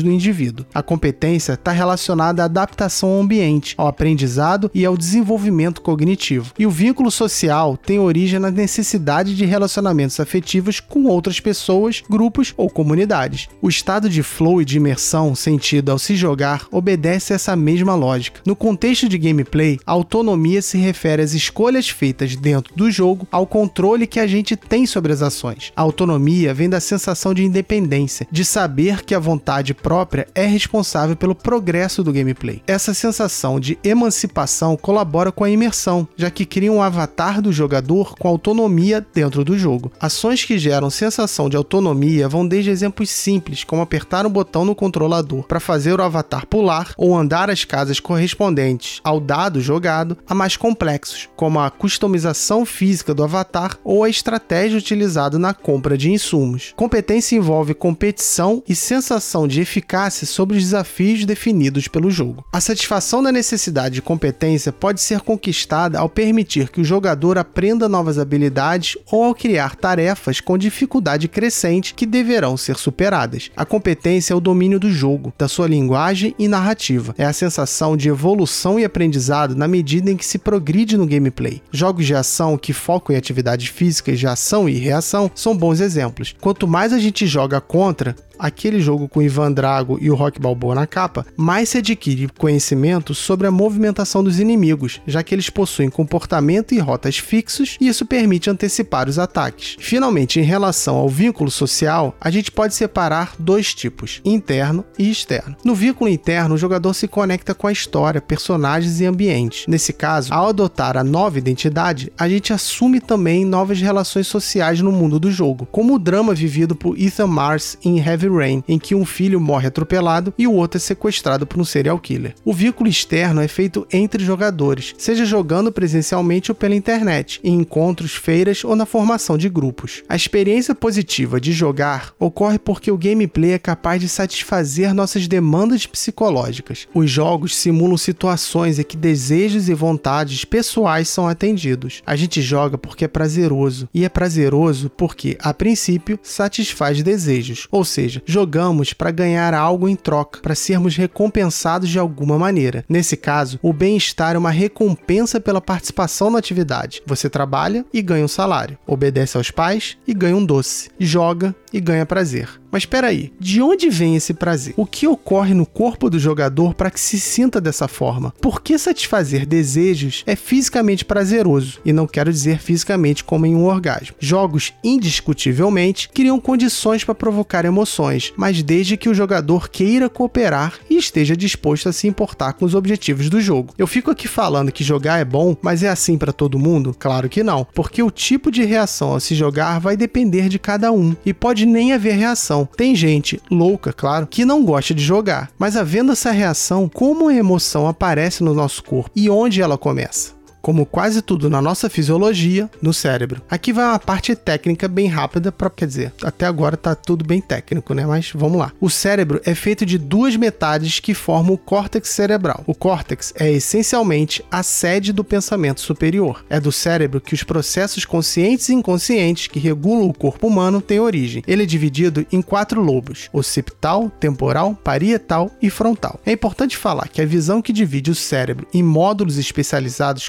do 0.02 0.10
indivíduo. 0.10 0.66
A 0.74 0.82
competência 0.82 1.52
está 1.52 1.72
relacionada 1.72 2.42
à 2.42 2.46
adaptação 2.46 3.10
ao 3.10 3.20
ambiente, 3.20 3.74
ao 3.76 3.86
aprendizado 3.86 4.70
e 4.74 4.84
ao 4.84 4.96
desenvolvimento 4.96 5.82
cognitivo. 5.82 6.52
E 6.58 6.66
o 6.66 6.70
vínculo 6.70 7.10
social 7.10 7.76
tem 7.76 7.98
origem 7.98 8.38
na 8.38 8.50
necessidade 8.50 9.36
de 9.36 9.44
relacionamentos 9.44 10.18
afetivos 10.18 10.80
com 10.80 11.04
outras 11.04 11.40
pessoas, 11.40 12.02
grupos 12.08 12.54
ou 12.56 12.70
comunidades. 12.70 13.48
O 13.60 13.68
estado 13.68 14.08
de 14.08 14.22
flow 14.22 14.62
e 14.62 14.64
de 14.64 14.78
imersão 14.78 15.34
sentido 15.34 15.90
ao 15.92 15.98
se 15.98 16.16
jogar 16.16 16.66
obedece 16.70 17.32
a 17.32 17.36
essa 17.36 17.54
mesma 17.54 17.94
lógica. 17.94 18.40
No 18.46 18.56
contexto 18.56 19.08
de 19.08 19.18
gameplay, 19.18 19.78
a 19.86 19.92
autonomia 19.92 20.62
se 20.62 20.78
refere 20.78 21.22
às 21.22 21.32
escolhas 21.32 21.88
feitas 21.88 22.34
dentro 22.36 22.74
do 22.74 22.90
jogo, 22.90 23.26
ao 23.30 23.46
controle 23.46 24.06
que 24.06 24.20
a 24.20 24.26
gente 24.26 24.56
tem 24.56 24.86
sobre 24.86 25.12
as 25.12 25.22
ações. 25.22 25.72
A 25.76 25.82
autonomia 25.82 26.54
vem 26.54 26.68
da 26.68 26.80
sensação 26.80 27.34
de 27.34 27.44
independência, 27.44 28.26
de 28.30 28.44
saber 28.44 29.04
que 29.04 29.14
a 29.14 29.18
vontade 29.18 29.49
vontade 29.50 29.74
própria 29.74 30.28
é 30.32 30.46
responsável 30.46 31.16
pelo 31.16 31.34
progresso 31.34 32.04
do 32.04 32.12
gameplay. 32.12 32.62
Essa 32.68 32.94
sensação 32.94 33.58
de 33.58 33.76
emancipação 33.82 34.76
colabora 34.76 35.32
com 35.32 35.42
a 35.42 35.50
imersão, 35.50 36.06
já 36.16 36.30
que 36.30 36.46
cria 36.46 36.70
um 36.70 36.80
avatar 36.80 37.42
do 37.42 37.52
jogador 37.52 38.14
com 38.16 38.28
autonomia 38.28 39.04
dentro 39.12 39.44
do 39.44 39.58
jogo. 39.58 39.90
Ações 39.98 40.44
que 40.44 40.56
geram 40.56 40.88
sensação 40.88 41.48
de 41.48 41.56
autonomia 41.56 42.28
vão 42.28 42.46
desde 42.46 42.70
exemplos 42.70 43.10
simples, 43.10 43.64
como 43.64 43.82
apertar 43.82 44.24
um 44.24 44.30
botão 44.30 44.64
no 44.64 44.74
controlador 44.74 45.42
para 45.42 45.58
fazer 45.58 45.98
o 45.98 46.02
avatar 46.02 46.46
pular 46.46 46.94
ou 46.96 47.16
andar 47.16 47.50
as 47.50 47.64
casas 47.64 47.98
correspondentes 47.98 49.00
ao 49.02 49.18
dado 49.18 49.60
jogado, 49.60 50.16
a 50.28 50.34
mais 50.34 50.56
complexos, 50.56 51.28
como 51.34 51.58
a 51.58 51.70
customização 51.70 52.64
física 52.64 53.12
do 53.12 53.24
avatar 53.24 53.76
ou 53.82 54.04
a 54.04 54.08
estratégia 54.08 54.78
utilizada 54.78 55.40
na 55.40 55.52
compra 55.52 55.98
de 55.98 56.12
insumos. 56.12 56.72
Competência 56.76 57.34
envolve 57.34 57.74
competição 57.74 58.62
e 58.68 58.76
sensação 58.76 59.39
de 59.46 59.60
eficácia 59.60 60.26
sobre 60.26 60.56
os 60.56 60.64
desafios 60.64 61.24
definidos 61.24 61.88
pelo 61.88 62.10
jogo. 62.10 62.44
A 62.52 62.60
satisfação 62.60 63.22
da 63.22 63.32
necessidade 63.32 63.96
de 63.96 64.02
competência 64.02 64.72
pode 64.72 65.00
ser 65.00 65.20
conquistada 65.20 65.98
ao 65.98 66.08
permitir 66.08 66.70
que 66.70 66.80
o 66.80 66.84
jogador 66.84 67.38
aprenda 67.38 67.88
novas 67.88 68.18
habilidades 68.18 68.96
ou 69.10 69.24
ao 69.24 69.34
criar 69.34 69.76
tarefas 69.76 70.40
com 70.40 70.58
dificuldade 70.58 71.28
crescente 71.28 71.94
que 71.94 72.06
deverão 72.06 72.56
ser 72.56 72.76
superadas. 72.76 73.50
A 73.56 73.64
competência 73.64 74.32
é 74.32 74.36
o 74.36 74.40
domínio 74.40 74.78
do 74.78 74.90
jogo, 74.90 75.32
da 75.38 75.48
sua 75.48 75.66
linguagem 75.66 76.34
e 76.38 76.48
narrativa. 76.48 77.14
É 77.16 77.24
a 77.24 77.32
sensação 77.32 77.96
de 77.96 78.08
evolução 78.08 78.78
e 78.78 78.84
aprendizado 78.84 79.54
na 79.54 79.68
medida 79.68 80.10
em 80.10 80.16
que 80.16 80.24
se 80.24 80.38
progride 80.38 80.96
no 80.96 81.06
gameplay. 81.06 81.62
Jogos 81.70 82.06
de 82.06 82.14
ação 82.14 82.56
que 82.56 82.72
focam 82.72 83.14
em 83.14 83.18
atividades 83.18 83.68
físicas 83.68 84.18
de 84.18 84.26
ação 84.26 84.68
e 84.68 84.74
reação 84.74 85.30
são 85.34 85.56
bons 85.56 85.80
exemplos. 85.80 86.34
Quanto 86.40 86.66
mais 86.66 86.92
a 86.92 86.98
gente 86.98 87.26
joga 87.26 87.60
contra, 87.60 88.14
aquele 88.40 88.80
jogo 88.80 89.08
com 89.08 89.22
Ivan 89.22 89.52
Drago 89.52 89.98
e 90.00 90.10
o 90.10 90.14
Rock 90.14 90.40
Balboa 90.40 90.74
na 90.74 90.86
capa, 90.86 91.26
mais 91.36 91.68
se 91.68 91.78
adquire 91.78 92.28
conhecimento 92.38 93.14
sobre 93.14 93.46
a 93.46 93.50
movimentação 93.50 94.24
dos 94.24 94.40
inimigos, 94.40 95.00
já 95.06 95.22
que 95.22 95.34
eles 95.34 95.50
possuem 95.50 95.90
comportamento 95.90 96.72
e 96.72 96.78
rotas 96.78 97.18
fixos 97.18 97.76
e 97.80 97.88
isso 97.88 98.06
permite 98.06 98.48
antecipar 98.48 99.08
os 99.08 99.18
ataques. 99.18 99.76
Finalmente, 99.78 100.40
em 100.40 100.42
relação 100.42 100.96
ao 100.96 101.08
vínculo 101.08 101.50
social, 101.50 102.16
a 102.20 102.30
gente 102.30 102.50
pode 102.50 102.74
separar 102.74 103.34
dois 103.38 103.74
tipos, 103.74 104.20
interno 104.24 104.84
e 104.98 105.10
externo. 105.10 105.56
No 105.64 105.74
vínculo 105.74 106.08
interno, 106.08 106.54
o 106.54 106.58
jogador 106.58 106.94
se 106.94 107.06
conecta 107.06 107.54
com 107.54 107.66
a 107.66 107.72
história, 107.72 108.20
personagens 108.20 109.00
e 109.00 109.06
ambientes. 109.06 109.66
Nesse 109.66 109.92
caso, 109.92 110.32
ao 110.32 110.48
adotar 110.48 110.96
a 110.96 111.04
nova 111.04 111.38
identidade, 111.38 112.12
a 112.18 112.28
gente 112.28 112.52
assume 112.52 113.00
também 113.00 113.44
novas 113.44 113.80
relações 113.80 114.26
sociais 114.26 114.80
no 114.80 114.92
mundo 114.92 115.18
do 115.20 115.30
jogo, 115.30 115.66
como 115.70 115.94
o 115.94 115.98
drama 115.98 116.34
vivido 116.34 116.74
por 116.74 116.98
Ethan 116.98 117.26
Mars 117.26 117.76
em 117.84 117.98
Heavy 117.98 118.29
Rain, 118.36 118.62
em 118.68 118.78
que 118.78 118.94
um 118.94 119.04
filho 119.04 119.40
morre 119.40 119.68
atropelado 119.68 120.32
e 120.38 120.46
o 120.46 120.52
outro 120.52 120.78
é 120.78 120.80
sequestrado 120.80 121.46
por 121.46 121.60
um 121.60 121.64
serial 121.64 121.98
killer. 121.98 122.34
O 122.44 122.52
vínculo 122.52 122.88
externo 122.88 123.40
é 123.40 123.48
feito 123.48 123.86
entre 123.92 124.24
jogadores, 124.24 124.94
seja 124.98 125.24
jogando 125.24 125.72
presencialmente 125.72 126.50
ou 126.50 126.54
pela 126.54 126.74
internet, 126.74 127.40
em 127.42 127.54
encontros, 127.54 128.14
feiras 128.14 128.64
ou 128.64 128.74
na 128.76 128.86
formação 128.86 129.36
de 129.36 129.48
grupos. 129.48 130.02
A 130.08 130.16
experiência 130.16 130.74
positiva 130.74 131.40
de 131.40 131.52
jogar 131.52 132.12
ocorre 132.18 132.58
porque 132.58 132.90
o 132.90 132.98
gameplay 132.98 133.52
é 133.52 133.58
capaz 133.58 134.00
de 134.00 134.08
satisfazer 134.08 134.94
nossas 134.94 135.26
demandas 135.26 135.86
psicológicas. 135.86 136.86
Os 136.94 137.10
jogos 137.10 137.56
simulam 137.56 137.96
situações 137.96 138.78
em 138.78 138.82
que 138.82 138.96
desejos 138.96 139.68
e 139.68 139.74
vontades 139.74 140.44
pessoais 140.44 141.08
são 141.08 141.28
atendidos. 141.28 142.02
A 142.06 142.16
gente 142.16 142.42
joga 142.42 142.76
porque 142.76 143.04
é 143.04 143.08
prazeroso, 143.08 143.88
e 143.92 144.04
é 144.04 144.08
prazeroso 144.08 144.90
porque, 144.90 145.36
a 145.40 145.52
princípio, 145.52 146.18
satisfaz 146.22 147.02
desejos, 147.02 147.66
ou 147.70 147.84
seja, 147.84 148.19
jogamos 148.24 148.92
para 148.92 149.10
ganhar 149.10 149.54
algo 149.54 149.88
em 149.88 149.96
troca, 149.96 150.40
para 150.40 150.54
sermos 150.54 150.96
recompensados 150.96 151.88
de 151.88 151.98
alguma 151.98 152.38
maneira. 152.38 152.84
Nesse 152.88 153.16
caso, 153.16 153.58
o 153.62 153.72
bem-estar 153.72 154.34
é 154.34 154.38
uma 154.38 154.50
recompensa 154.50 155.40
pela 155.40 155.60
participação 155.60 156.30
na 156.30 156.38
atividade. 156.38 157.02
Você 157.06 157.28
trabalha 157.28 157.84
e 157.92 158.02
ganha 158.02 158.24
um 158.24 158.28
salário, 158.28 158.78
obedece 158.86 159.36
aos 159.36 159.50
pais 159.50 159.96
e 160.06 160.14
ganha 160.14 160.36
um 160.36 160.44
doce, 160.44 160.90
joga 160.98 161.54
e 161.72 161.80
ganha 161.80 162.06
prazer. 162.06 162.48
Mas 162.70 162.82
espera 162.82 163.08
aí, 163.08 163.32
de 163.38 163.60
onde 163.60 163.90
vem 163.90 164.14
esse 164.14 164.32
prazer? 164.32 164.74
O 164.76 164.86
que 164.86 165.06
ocorre 165.06 165.54
no 165.54 165.66
corpo 165.66 166.08
do 166.08 166.18
jogador 166.18 166.74
para 166.74 166.90
que 166.90 167.00
se 167.00 167.18
sinta 167.18 167.60
dessa 167.60 167.88
forma? 167.88 168.32
Por 168.40 168.62
que 168.62 168.78
satisfazer 168.78 169.44
desejos 169.44 170.22
é 170.26 170.36
fisicamente 170.36 171.04
prazeroso? 171.04 171.80
E 171.84 171.92
não 171.92 172.06
quero 172.06 172.32
dizer 172.32 172.60
fisicamente 172.60 173.24
como 173.24 173.44
em 173.44 173.56
um 173.56 173.64
orgasmo. 173.64 174.14
Jogos, 174.20 174.72
indiscutivelmente, 174.84 176.08
criam 176.08 176.38
condições 176.38 177.02
para 177.02 177.14
provocar 177.14 177.64
emoções, 177.64 178.32
mas 178.36 178.62
desde 178.62 178.96
que 178.96 179.08
o 179.08 179.14
jogador 179.14 179.68
queira 179.68 180.08
cooperar 180.08 180.74
e 180.88 180.96
esteja 180.96 181.36
disposto 181.36 181.88
a 181.88 181.92
se 181.92 182.06
importar 182.06 182.52
com 182.52 182.64
os 182.64 182.74
objetivos 182.74 183.28
do 183.28 183.40
jogo. 183.40 183.74
Eu 183.76 183.86
fico 183.86 184.10
aqui 184.10 184.28
falando 184.28 184.70
que 184.70 184.84
jogar 184.84 185.18
é 185.18 185.24
bom, 185.24 185.56
mas 185.60 185.82
é 185.82 185.88
assim 185.88 186.16
para 186.16 186.32
todo 186.32 186.58
mundo? 186.58 186.94
Claro 186.98 187.28
que 187.28 187.42
não, 187.42 187.66
porque 187.74 188.02
o 188.02 188.10
tipo 188.10 188.50
de 188.50 188.64
reação 188.64 189.14
a 189.14 189.20
se 189.20 189.34
jogar 189.34 189.80
vai 189.80 189.96
depender 189.96 190.48
de 190.48 190.58
cada 190.58 190.92
um 190.92 191.16
e 191.26 191.34
pode 191.34 191.59
nem 191.66 191.92
haver 191.92 192.16
reação. 192.16 192.68
Tem 192.76 192.94
gente 192.94 193.40
louca, 193.50 193.92
claro, 193.92 194.26
que 194.26 194.44
não 194.44 194.64
gosta 194.64 194.94
de 194.94 195.02
jogar, 195.02 195.50
mas 195.58 195.76
havendo 195.76 196.12
essa 196.12 196.30
reação, 196.30 196.88
como 196.88 197.28
a 197.28 197.34
emoção 197.34 197.86
aparece 197.86 198.42
no 198.42 198.54
nosso 198.54 198.82
corpo 198.82 199.10
e 199.14 199.28
onde 199.30 199.62
ela 199.62 199.78
começa? 199.78 200.39
Como 200.60 200.86
quase 200.86 201.22
tudo 201.22 201.48
na 201.48 201.60
nossa 201.60 201.88
fisiologia, 201.88 202.70
no 202.80 202.92
cérebro. 202.92 203.42
Aqui 203.50 203.72
vai 203.72 203.84
uma 203.86 203.98
parte 203.98 204.34
técnica 204.34 204.88
bem 204.88 205.06
rápida, 205.06 205.50
para 205.50 205.70
quer 205.70 205.86
dizer, 205.86 206.12
até 206.22 206.46
agora 206.46 206.76
tá 206.76 206.94
tudo 206.94 207.24
bem 207.24 207.40
técnico, 207.40 207.94
né? 207.94 208.06
Mas 208.06 208.32
vamos 208.34 208.58
lá. 208.58 208.72
O 208.80 208.90
cérebro 208.90 209.40
é 209.44 209.54
feito 209.54 209.86
de 209.86 209.98
duas 209.98 210.36
metades 210.36 211.00
que 211.00 211.14
formam 211.14 211.54
o 211.54 211.58
córtex 211.58 212.08
cerebral. 212.10 212.62
O 212.66 212.74
córtex 212.74 213.32
é 213.36 213.50
essencialmente 213.50 214.44
a 214.50 214.62
sede 214.62 215.12
do 215.12 215.24
pensamento 215.24 215.80
superior. 215.80 216.44
É 216.48 216.60
do 216.60 216.72
cérebro 216.72 217.20
que 217.20 217.34
os 217.34 217.42
processos 217.42 218.04
conscientes 218.04 218.68
e 218.68 218.74
inconscientes 218.74 219.46
que 219.46 219.58
regulam 219.58 220.08
o 220.08 220.14
corpo 220.14 220.46
humano 220.46 220.80
têm 220.80 221.00
origem. 221.00 221.42
Ele 221.46 221.62
é 221.62 221.66
dividido 221.66 222.26
em 222.30 222.42
quatro 222.42 222.80
lobos: 222.80 223.28
occipital, 223.32 224.10
temporal, 224.20 224.74
parietal 224.74 225.50
e 225.60 225.70
frontal. 225.70 226.20
É 226.24 226.32
importante 226.32 226.76
falar 226.76 227.08
que 227.08 227.22
a 227.22 227.26
visão 227.26 227.62
que 227.62 227.72
divide 227.72 228.10
o 228.10 228.14
cérebro 228.14 228.66
em 228.72 228.82
módulos 228.82 229.38
especializados 229.38 230.28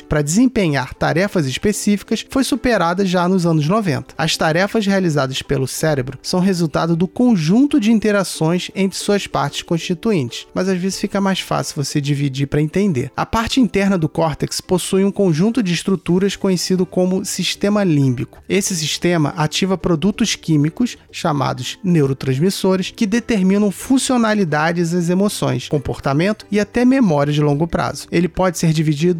para 0.00 0.22
desempenhar 0.22 0.94
tarefas 0.94 1.46
específicas 1.46 2.24
foi 2.28 2.44
superada 2.44 3.04
já 3.06 3.28
nos 3.28 3.46
anos 3.46 3.66
90. 3.66 4.14
As 4.16 4.36
tarefas 4.36 4.86
realizadas 4.86 5.42
pelo 5.42 5.66
cérebro 5.66 6.18
são 6.22 6.40
resultado 6.40 6.96
do 6.96 7.08
conjunto 7.08 7.80
de 7.80 7.90
interações 7.90 8.70
entre 8.74 8.98
suas 8.98 9.26
partes 9.26 9.62
constituintes, 9.62 10.46
mas 10.54 10.68
às 10.68 10.78
vezes 10.78 11.00
fica 11.00 11.20
mais 11.20 11.40
fácil 11.40 11.82
você 11.82 12.00
dividir 12.00 12.46
para 12.46 12.60
entender. 12.60 13.10
A 13.16 13.26
parte 13.26 13.60
interna 13.60 13.96
do 13.96 14.08
córtex 14.08 14.60
possui 14.60 15.04
um 15.04 15.10
conjunto 15.10 15.62
de 15.62 15.72
estruturas 15.72 16.36
conhecido 16.36 16.84
como 16.84 17.24
sistema 17.24 17.82
límbico. 17.82 18.42
Esse 18.48 18.76
sistema 18.76 19.30
ativa 19.36 19.78
produtos 19.78 20.34
químicos 20.34 20.96
chamados 21.10 21.78
neurotransmissores 21.82 22.90
que 22.90 23.06
determinam 23.06 23.70
funcionalidades 23.70 24.90
das 24.92 25.08
emoções, 25.08 25.68
comportamento 25.68 26.46
e 26.50 26.60
até 26.60 26.84
memória 26.84 27.32
de 27.32 27.40
longo 27.40 27.66
prazo. 27.66 28.06
Ele 28.10 28.28
pode 28.28 28.58
ser 28.58 28.72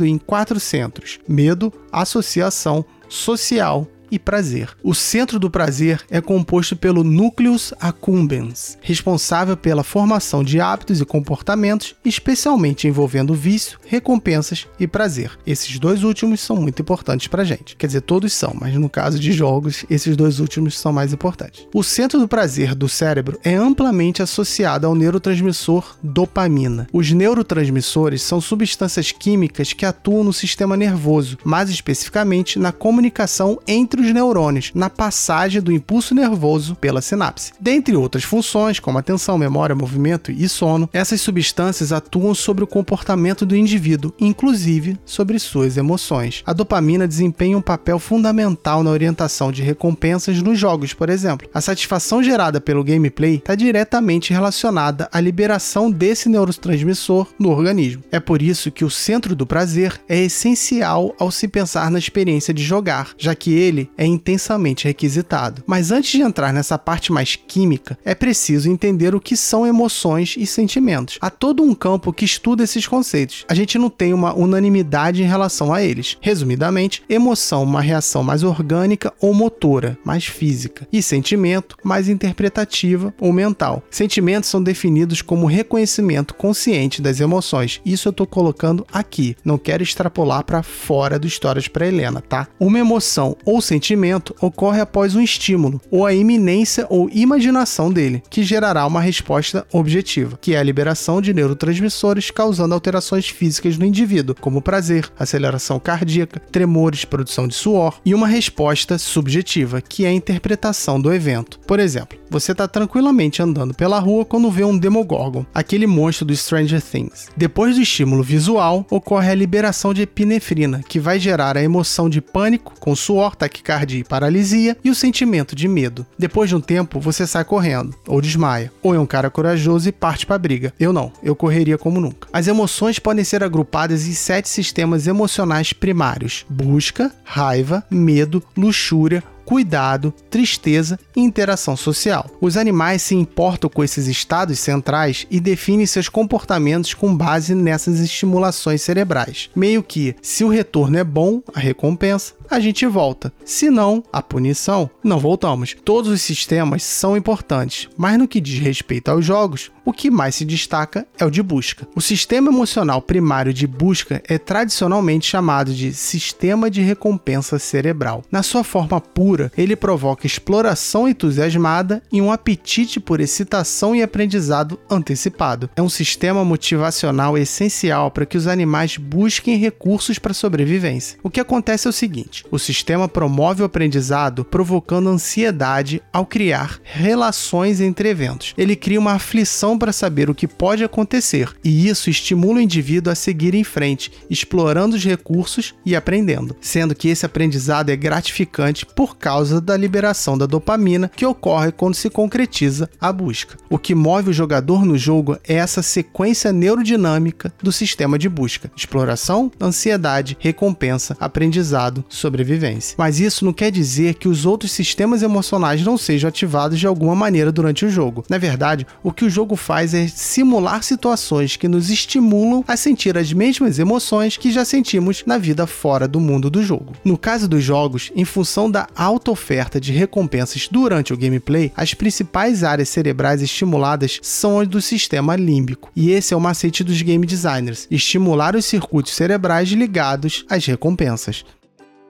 dividido 0.05 0.07
em 0.07 0.19
quatro 0.19 0.61
centros: 0.61 1.19
medo, 1.27 1.73
associação, 1.91 2.85
social 3.09 3.89
e 4.15 4.19
prazer. 4.19 4.71
O 4.81 4.95
centro 4.95 5.41
do 5.41 5.51
prazer 5.51 6.01
é 6.09 6.21
composto 6.21 6.77
pelo 6.77 7.03
nucleus 7.03 7.75
accumbens, 7.81 8.79
responsável 8.81 9.57
pela 9.57 9.83
formação 9.83 10.45
de 10.45 10.61
hábitos 10.61 11.01
e 11.01 11.05
comportamentos, 11.05 11.97
especialmente 12.05 12.87
envolvendo 12.87 13.35
vício, 13.35 13.79
recompensas 13.85 14.69
e 14.79 14.87
prazer. 14.87 15.33
Esses 15.45 15.81
dois 15.81 16.05
últimos 16.05 16.41
são 16.41 16.55
muito 16.57 16.81
importantes 16.81 17.27
para 17.27 17.43
gente. 17.43 17.75
Quer 17.75 17.89
dizer, 17.89 18.03
todos 18.03 18.33
são, 18.33 18.57
mas 18.61 18.73
no 18.75 18.89
caso 18.89 19.19
de 19.19 19.33
jogos, 19.33 19.85
esses 19.91 20.17
dois 20.17 20.39
últimos 20.39 20.79
são 20.79 20.93
mais 20.93 21.13
importantes. 21.13 21.67
O 21.75 21.83
centro 21.83 22.21
do 22.21 22.29
prazer 22.29 22.73
do 22.73 22.89
cérebro 22.89 23.41
é 23.43 23.55
amplamente 23.55 24.23
associado 24.23 24.87
ao 24.87 24.95
neurotransmissor 24.95 25.97
dopamina. 26.01 26.87
Os 26.93 27.11
neurotransmissores 27.11 28.23
são 28.23 28.41
substâncias 28.41 29.11
químicas 29.11 29.73
que 29.73 29.85
atuam 29.85 30.23
no 30.23 30.33
sistema 30.33 30.77
nervoso, 30.77 31.37
mais 31.45 31.69
especificamente 31.69 32.61
na 32.61 32.71
comunicação 32.71 33.59
entre 33.67 34.04
os 34.05 34.13
neurônios 34.13 34.71
na 34.75 34.91
passagem 34.91 35.61
do 35.61 35.73
impulso 35.73 36.15
nervoso 36.15 36.75
pela 36.75 37.03
sinapse. 37.03 37.53
Dentre 37.61 37.97
outras 37.97 38.25
funções, 38.25 38.79
como 38.79 38.99
atenção, 38.99 39.39
memória, 39.39 39.75
movimento 39.75 40.31
e 40.31 40.49
sono, 40.49 40.89
essas 40.93 41.21
substâncias 41.21 41.93
atuam 41.93 42.35
sobre 42.35 42.63
o 42.65 42.67
comportamento 42.67 43.47
do 43.47 43.57
indivíduo, 43.57 44.13
inclusive 44.21 44.99
sobre 45.05 45.39
suas 45.39 45.77
emoções. 45.77 46.43
A 46.47 46.53
dopamina 46.53 47.09
desempenha 47.09 47.57
um 47.57 47.63
papel 47.63 47.99
fundamental 47.99 48.83
na 48.83 48.91
orientação 48.91 49.51
de 49.51 49.63
recompensas 49.63 50.41
nos 50.43 50.59
jogos, 50.59 50.93
por 50.93 51.09
exemplo. 51.09 51.49
A 51.53 51.61
satisfação 51.61 52.23
gerada 52.23 52.61
pelo 52.61 52.85
gameplay 52.85 53.37
está 53.37 53.55
diretamente 53.55 54.33
relacionada 54.33 55.09
à 55.13 55.21
liberação 55.21 55.91
desse 55.91 56.29
neurotransmissor 56.29 57.29
no 57.39 57.51
organismo. 57.51 58.03
É 58.11 58.21
por 58.21 58.43
isso 58.43 58.71
que 58.71 58.85
o 58.85 58.91
centro 58.91 59.35
do 59.35 59.47
prazer 59.47 60.01
é 60.09 60.19
essencial 60.19 61.15
ao 61.19 61.31
se 61.31 61.49
pensar 61.49 61.91
na 61.91 61.99
experiência 61.99 62.53
de 62.53 62.63
jogar, 62.63 63.11
já 63.17 63.35
que 63.35 63.53
ele 63.53 63.91
é 63.97 64.07
intensamente 64.07 64.87
requisitado. 64.87 65.63
Mas 65.67 65.91
antes 65.91 66.11
de 66.11 66.23
entrar 66.23 66.53
nessa 66.53 66.79
parte 66.79 67.13
mais 67.13 67.37
química, 67.37 67.99
é 68.05 68.15
preciso 68.15 68.69
entender 68.69 69.15
o 69.15 69.21
que 69.21 69.37
são 69.37 69.67
emoções 69.67 70.35
e 70.37 70.47
sentimentos. 70.47 71.19
Há 71.21 71.31
todo 71.31 71.63
um 71.63 71.75
campo 71.75 72.13
que 72.13 72.25
estuda 72.25 72.65
esses 72.65 72.87
conceitos. 72.87 73.45
A 73.49 73.55
gente 73.55 73.79
não 73.79 73.91
tem 73.91 74.13
uma 74.13 74.35
unanimidade 74.35 75.23
em 75.23 75.27
relação 75.27 75.73
a 75.73 75.83
eles. 75.83 76.17
Resumidamente, 76.21 77.03
emoção 77.09 77.63
uma 77.63 77.81
reação 77.81 78.23
mais 78.23 78.43
orgânica 78.43 79.13
ou 79.21 79.33
motora, 79.33 79.99
mais 80.05 80.27
física, 80.27 80.87
e 80.93 81.03
sentimento 81.03 81.77
mais 81.83 82.09
interpretativa 82.09 83.15
ou 83.21 83.33
mental. 83.33 83.83
Sentimentos 83.91 84.51
são 84.51 84.63
definidos 84.63 85.23
como 85.23 85.47
reconhecimento 85.47 86.35
consciente 86.35 87.01
das 87.01 87.21
emoções. 87.21 87.81
Isso 87.85 88.09
eu 88.09 88.11
estou 88.11 88.27
colocando 88.27 88.87
aqui. 88.93 89.37
Não 89.45 89.59
quero 89.59 89.83
extrapolar 89.83 90.45
para 90.45 90.63
fora 90.63 91.19
do 91.19 91.27
Histórias 91.27 91.69
para 91.69 91.87
Helena, 91.87 92.21
tá? 92.21 92.49
Uma 92.59 92.79
emoção 92.79 93.37
ou 93.45 93.61
sentimento 93.61 93.74
sentimento 93.75 94.37
ocorre 94.41 94.81
após 94.81 95.17
um 95.17 95.21
estímulo 95.21 95.81
ou 95.91 96.07
a 96.07 96.15
iminência 96.15 96.87
ou 96.89 97.11
imaginação 97.11 97.93
dele, 97.93 98.23
que 98.31 98.45
gerará 98.45 98.87
uma 98.87 99.01
resposta 99.01 99.67
objetiva, 99.73 100.39
que 100.41 100.55
é 100.55 100.59
a 100.59 100.63
liberação 100.63 101.21
de 101.21 101.35
neurotransmissores 101.35 102.31
causando 102.31 102.73
alterações 102.73 103.29
físicas 103.29 103.77
no 103.77 103.85
indivíduo, 103.85 104.37
como 104.41 104.63
prazer, 104.63 105.11
aceleração 105.19 105.81
cardíaca, 105.81 106.41
tremores, 106.53 107.05
produção 107.05 107.49
de 107.49 107.55
suor, 107.55 107.99
e 108.05 108.15
uma 108.15 108.29
resposta 108.29 108.97
subjetiva, 108.97 109.81
que 109.81 110.05
é 110.05 110.09
a 110.09 110.13
interpretação 110.13 111.01
do 111.01 111.13
evento. 111.13 111.59
Por 111.67 111.81
exemplo, 111.81 112.17
você 112.31 112.53
está 112.53 112.69
tranquilamente 112.69 113.43
andando 113.43 113.75
pela 113.75 113.99
rua 113.99 114.25
quando 114.25 114.51
vê 114.51 114.65
um 114.65 114.79
Demogorgon, 114.79 115.45
aquele 115.53 115.87
monstro 115.87 116.25
do 116.25 116.37
Stranger 116.37 116.81
Things. 116.81 117.27
Depois 117.37 117.75
do 117.75 117.83
estímulo 117.83 118.23
visual, 118.23 118.87
ocorre 118.89 119.31
a 119.31 119.35
liberação 119.35 119.93
de 119.93 120.03
epinefrina, 120.03 120.81
que 120.89 121.01
vai 121.01 121.19
gerar 121.19 121.57
a 121.57 121.63
emoção 121.63 122.09
de 122.09 122.21
pânico, 122.21 122.75
com 122.79 122.95
suor, 122.95 123.35
taquicardia 123.35 123.64
taquicardia 123.65 124.01
e 124.01 124.05
paralisia 124.05 124.77
e 124.85 124.91
o 124.91 124.95
sentimento 124.95 125.57
de 125.57 125.67
medo. 125.67 126.07
Depois 126.19 126.51
de 126.51 126.55
um 126.55 126.61
tempo, 126.61 127.01
você 127.01 127.27
sai 127.27 127.45
correndo, 127.45 127.95
ou 128.07 128.21
desmaia, 128.21 128.71
ou 128.83 128.95
é 128.95 128.99
um 128.99 129.07
cara 129.07 129.31
corajoso 129.31 129.89
e 129.89 129.93
parte 129.93 130.27
para 130.27 130.37
a 130.37 130.39
briga. 130.39 130.73
Eu 130.79 130.93
não, 130.93 131.11
eu 131.23 131.35
correria 131.35 131.79
como 131.79 132.01
nunca. 132.01 132.29
As 132.33 132.47
emoções 132.47 132.99
podem 132.99 133.25
ser 133.25 133.43
agrupadas 133.43 134.07
em 134.07 134.13
sete 134.13 134.49
sistemas 134.49 135.07
emocionais 135.07 135.73
primários: 135.73 136.45
busca, 136.49 137.11
raiva, 137.25 137.83
medo, 137.91 138.43
luxúria, 138.57 139.23
cuidado, 139.45 140.13
tristeza 140.31 140.99
e 141.15 141.21
interação 141.21 141.77
social. 141.77 142.31
Os 142.41 142.57
animais 142.57 143.03
se 143.03 143.15
importam 143.15 143.71
com 143.71 143.85
esses 143.85 144.07
estados 144.07 144.59
centrais 144.59 145.27
e 145.31 145.39
definem 145.39 145.87
seus 145.87 146.09
comportamentos 146.09 146.95
com 146.95 147.15
base 147.15 147.55
nessas 147.55 148.01
estimulações 148.01 148.83
cerebrais. 148.83 149.51
Meio 149.55 149.83
que, 149.83 150.17
se 150.23 150.45
o 150.45 150.49
retorno 150.49 150.99
é 150.99 151.05
bom, 151.05 151.43
a 151.55 151.61
recompensa, 151.61 152.35
a 152.51 152.61
gente 152.61 152.87
volta. 152.87 153.33
Se 153.45 153.71
não, 153.71 154.03
a 154.13 154.23
punição, 154.23 154.91
não 155.03 155.19
voltamos. 155.19 155.75
Todos 155.85 156.11
os 156.11 156.23
sistemas 156.23 156.83
são 156.83 157.17
importantes, 157.17 157.89
mas 157.97 158.19
no 158.19 158.29
que 158.29 158.41
diz 158.41 158.59
respeito 158.59 159.11
aos 159.11 159.25
jogos, 159.25 159.71
o 159.85 159.93
que 159.93 160.11
mais 160.11 160.35
se 160.35 160.45
destaca 160.45 161.07
é 161.19 161.25
o 161.25 161.31
de 161.31 161.43
busca. 161.43 161.87
O 161.95 162.01
sistema 162.01 162.51
emocional 162.51 163.03
primário 163.03 163.53
de 163.53 163.67
busca 163.67 164.23
é 164.27 164.39
tradicionalmente 164.39 165.27
chamado 165.27 165.75
de 165.75 165.93
sistema 165.93 166.71
de 166.71 166.81
recompensa 166.81 167.59
cerebral. 167.59 168.25
Na 168.31 168.43
sua 168.43 168.65
forma 168.65 169.01
pura, 169.01 169.53
ele 169.57 169.77
provoca 169.77 170.27
exploração 170.27 171.07
entusiasmada 171.07 172.03
e 172.11 172.23
um 172.23 172.33
apetite 172.33 172.99
por 172.99 173.21
excitação 173.21 173.95
e 173.95 174.03
aprendizado 174.03 174.81
antecipado. 174.89 175.69
É 175.77 175.83
um 175.83 175.89
sistema 175.89 176.45
motivacional 176.45 177.37
essencial 177.37 178.11
para 178.11 178.25
que 178.25 178.39
os 178.39 178.47
animais 178.47 178.97
busquem 178.97 179.59
recursos 179.59 180.19
para 180.19 180.33
sobrevivência. 180.33 181.19
O 181.23 181.31
que 181.31 181.41
acontece 181.41 181.87
é 181.87 181.91
o 181.91 181.93
seguinte: 181.93 182.44
o 182.51 182.59
sistema 182.59 183.09
promove 183.09 183.63
o 183.63 183.65
aprendizado, 183.65 184.45
provocando 184.45 185.09
ansiedade 185.09 186.03
ao 186.13 186.27
criar 186.27 186.79
relações 186.83 187.81
entre 187.81 188.09
eventos. 188.09 188.55
Ele 188.57 188.77
cria 188.77 189.01
uma 189.01 189.13
aflição 189.13 189.79
para 189.79 189.93
saber 189.93 190.31
o 190.31 190.35
que 190.35 190.47
pode 190.47 190.85
acontecer, 190.85 191.55
e 191.65 191.89
isso 191.89 192.11
estimula 192.11 192.59
o 192.59 192.63
indivíduo 192.63 193.13
a 193.13 193.15
seguir 193.15 193.55
em 193.55 193.65
frente, 193.65 194.13
explorando 194.29 194.97
os 194.97 195.05
recursos 195.05 195.75
e 195.85 195.97
aprendendo, 195.97 196.57
sendo 196.61 196.95
que 196.95 197.09
esse 197.09 197.27
aprendizado 197.27 197.91
é 197.91 197.97
gratificante 197.97 198.87
por 198.87 199.17
causa 199.17 199.61
da 199.61 199.77
liberação 199.77 200.37
da 200.37 200.47
dopamina 200.47 201.11
que 201.15 201.27
ocorre 201.27 201.73
quando 201.73 201.95
se 201.95 202.11
concretiza 202.11 202.89
a 203.01 203.13
busca. 203.13 203.57
O 203.69 203.79
que 203.79 203.95
move 203.95 204.31
o 204.31 204.35
jogador 204.35 204.85
no 204.85 204.97
jogo 204.97 205.39
é 205.47 205.55
essa 205.55 205.83
sequência 205.83 206.53
neurodinâmica 206.53 207.53
do 207.63 207.73
sistema 207.73 208.19
de 208.19 208.29
busca: 208.29 208.71
exploração, 208.77 209.51
ansiedade, 209.61 210.37
recompensa, 210.41 211.17
aprendizado, 211.19 212.05
sobrevivência. 212.25 212.95
Mas 212.97 213.21
isso 213.21 213.45
não 213.45 213.53
quer 213.53 213.71
dizer 213.71 214.15
que 214.15 214.29
os 214.29 214.47
outros 214.47 214.73
sistemas 214.73 215.23
emocionais 215.23 215.83
não 215.83 215.99
sejam 215.99 216.29
ativados 216.29 216.79
de 216.79 216.87
alguma 216.87 217.15
maneira 217.15 217.53
durante 217.53 217.85
o 217.85 217.91
jogo. 217.91 218.25
Na 218.29 218.39
verdade, 218.39 218.87
o 219.03 219.13
que 219.13 219.25
o 219.25 219.31
jogo 219.31 219.57
faz 219.57 219.93
é 219.93 220.09
simular 220.09 220.83
situações 220.83 221.57
que 221.57 221.69
nos 221.69 221.91
estimulam 221.91 222.65
a 222.67 222.77
sentir 222.77 223.19
as 223.19 223.33
mesmas 223.33 223.79
emoções 223.79 224.37
que 224.37 224.51
já 224.51 224.65
sentimos 224.65 225.23
na 225.27 225.37
vida 225.37 225.67
fora 225.67 226.09
do 226.09 226.19
mundo 226.19 226.49
do 226.49 226.63
jogo. 226.63 226.95
No 227.05 227.19
caso 227.19 227.47
dos 227.47 227.63
jogos, 227.63 228.11
em 228.17 228.25
função 228.25 228.71
da 228.71 228.89
alta 228.97 229.31
oferta 229.31 229.81
de 229.81 229.93
recompensas 229.93 230.69
durante 230.71 231.13
o 231.13 231.17
gameplay, 231.17 231.71
as 231.77 231.93
principais 231.93 232.65
áreas 232.65 232.89
cerebrais 232.89 233.43
estimuladas 233.43 234.19
são 234.23 234.61
as 234.61 234.69
do 234.69 234.81
sistema 234.81 235.37
límbico. 235.37 235.91
E 235.95 236.11
esse 236.11 236.33
é 236.33 236.37
o 236.37 236.41
macete 236.41 236.83
dos 236.83 237.03
game 237.03 237.27
designers: 237.27 237.87
estimular 237.91 238.57
os 238.57 238.65
circuitos 238.65 239.13
cerebrais 239.13 239.69
ligados 239.69 240.45
às 240.49 240.65
recompensas. 240.65 241.45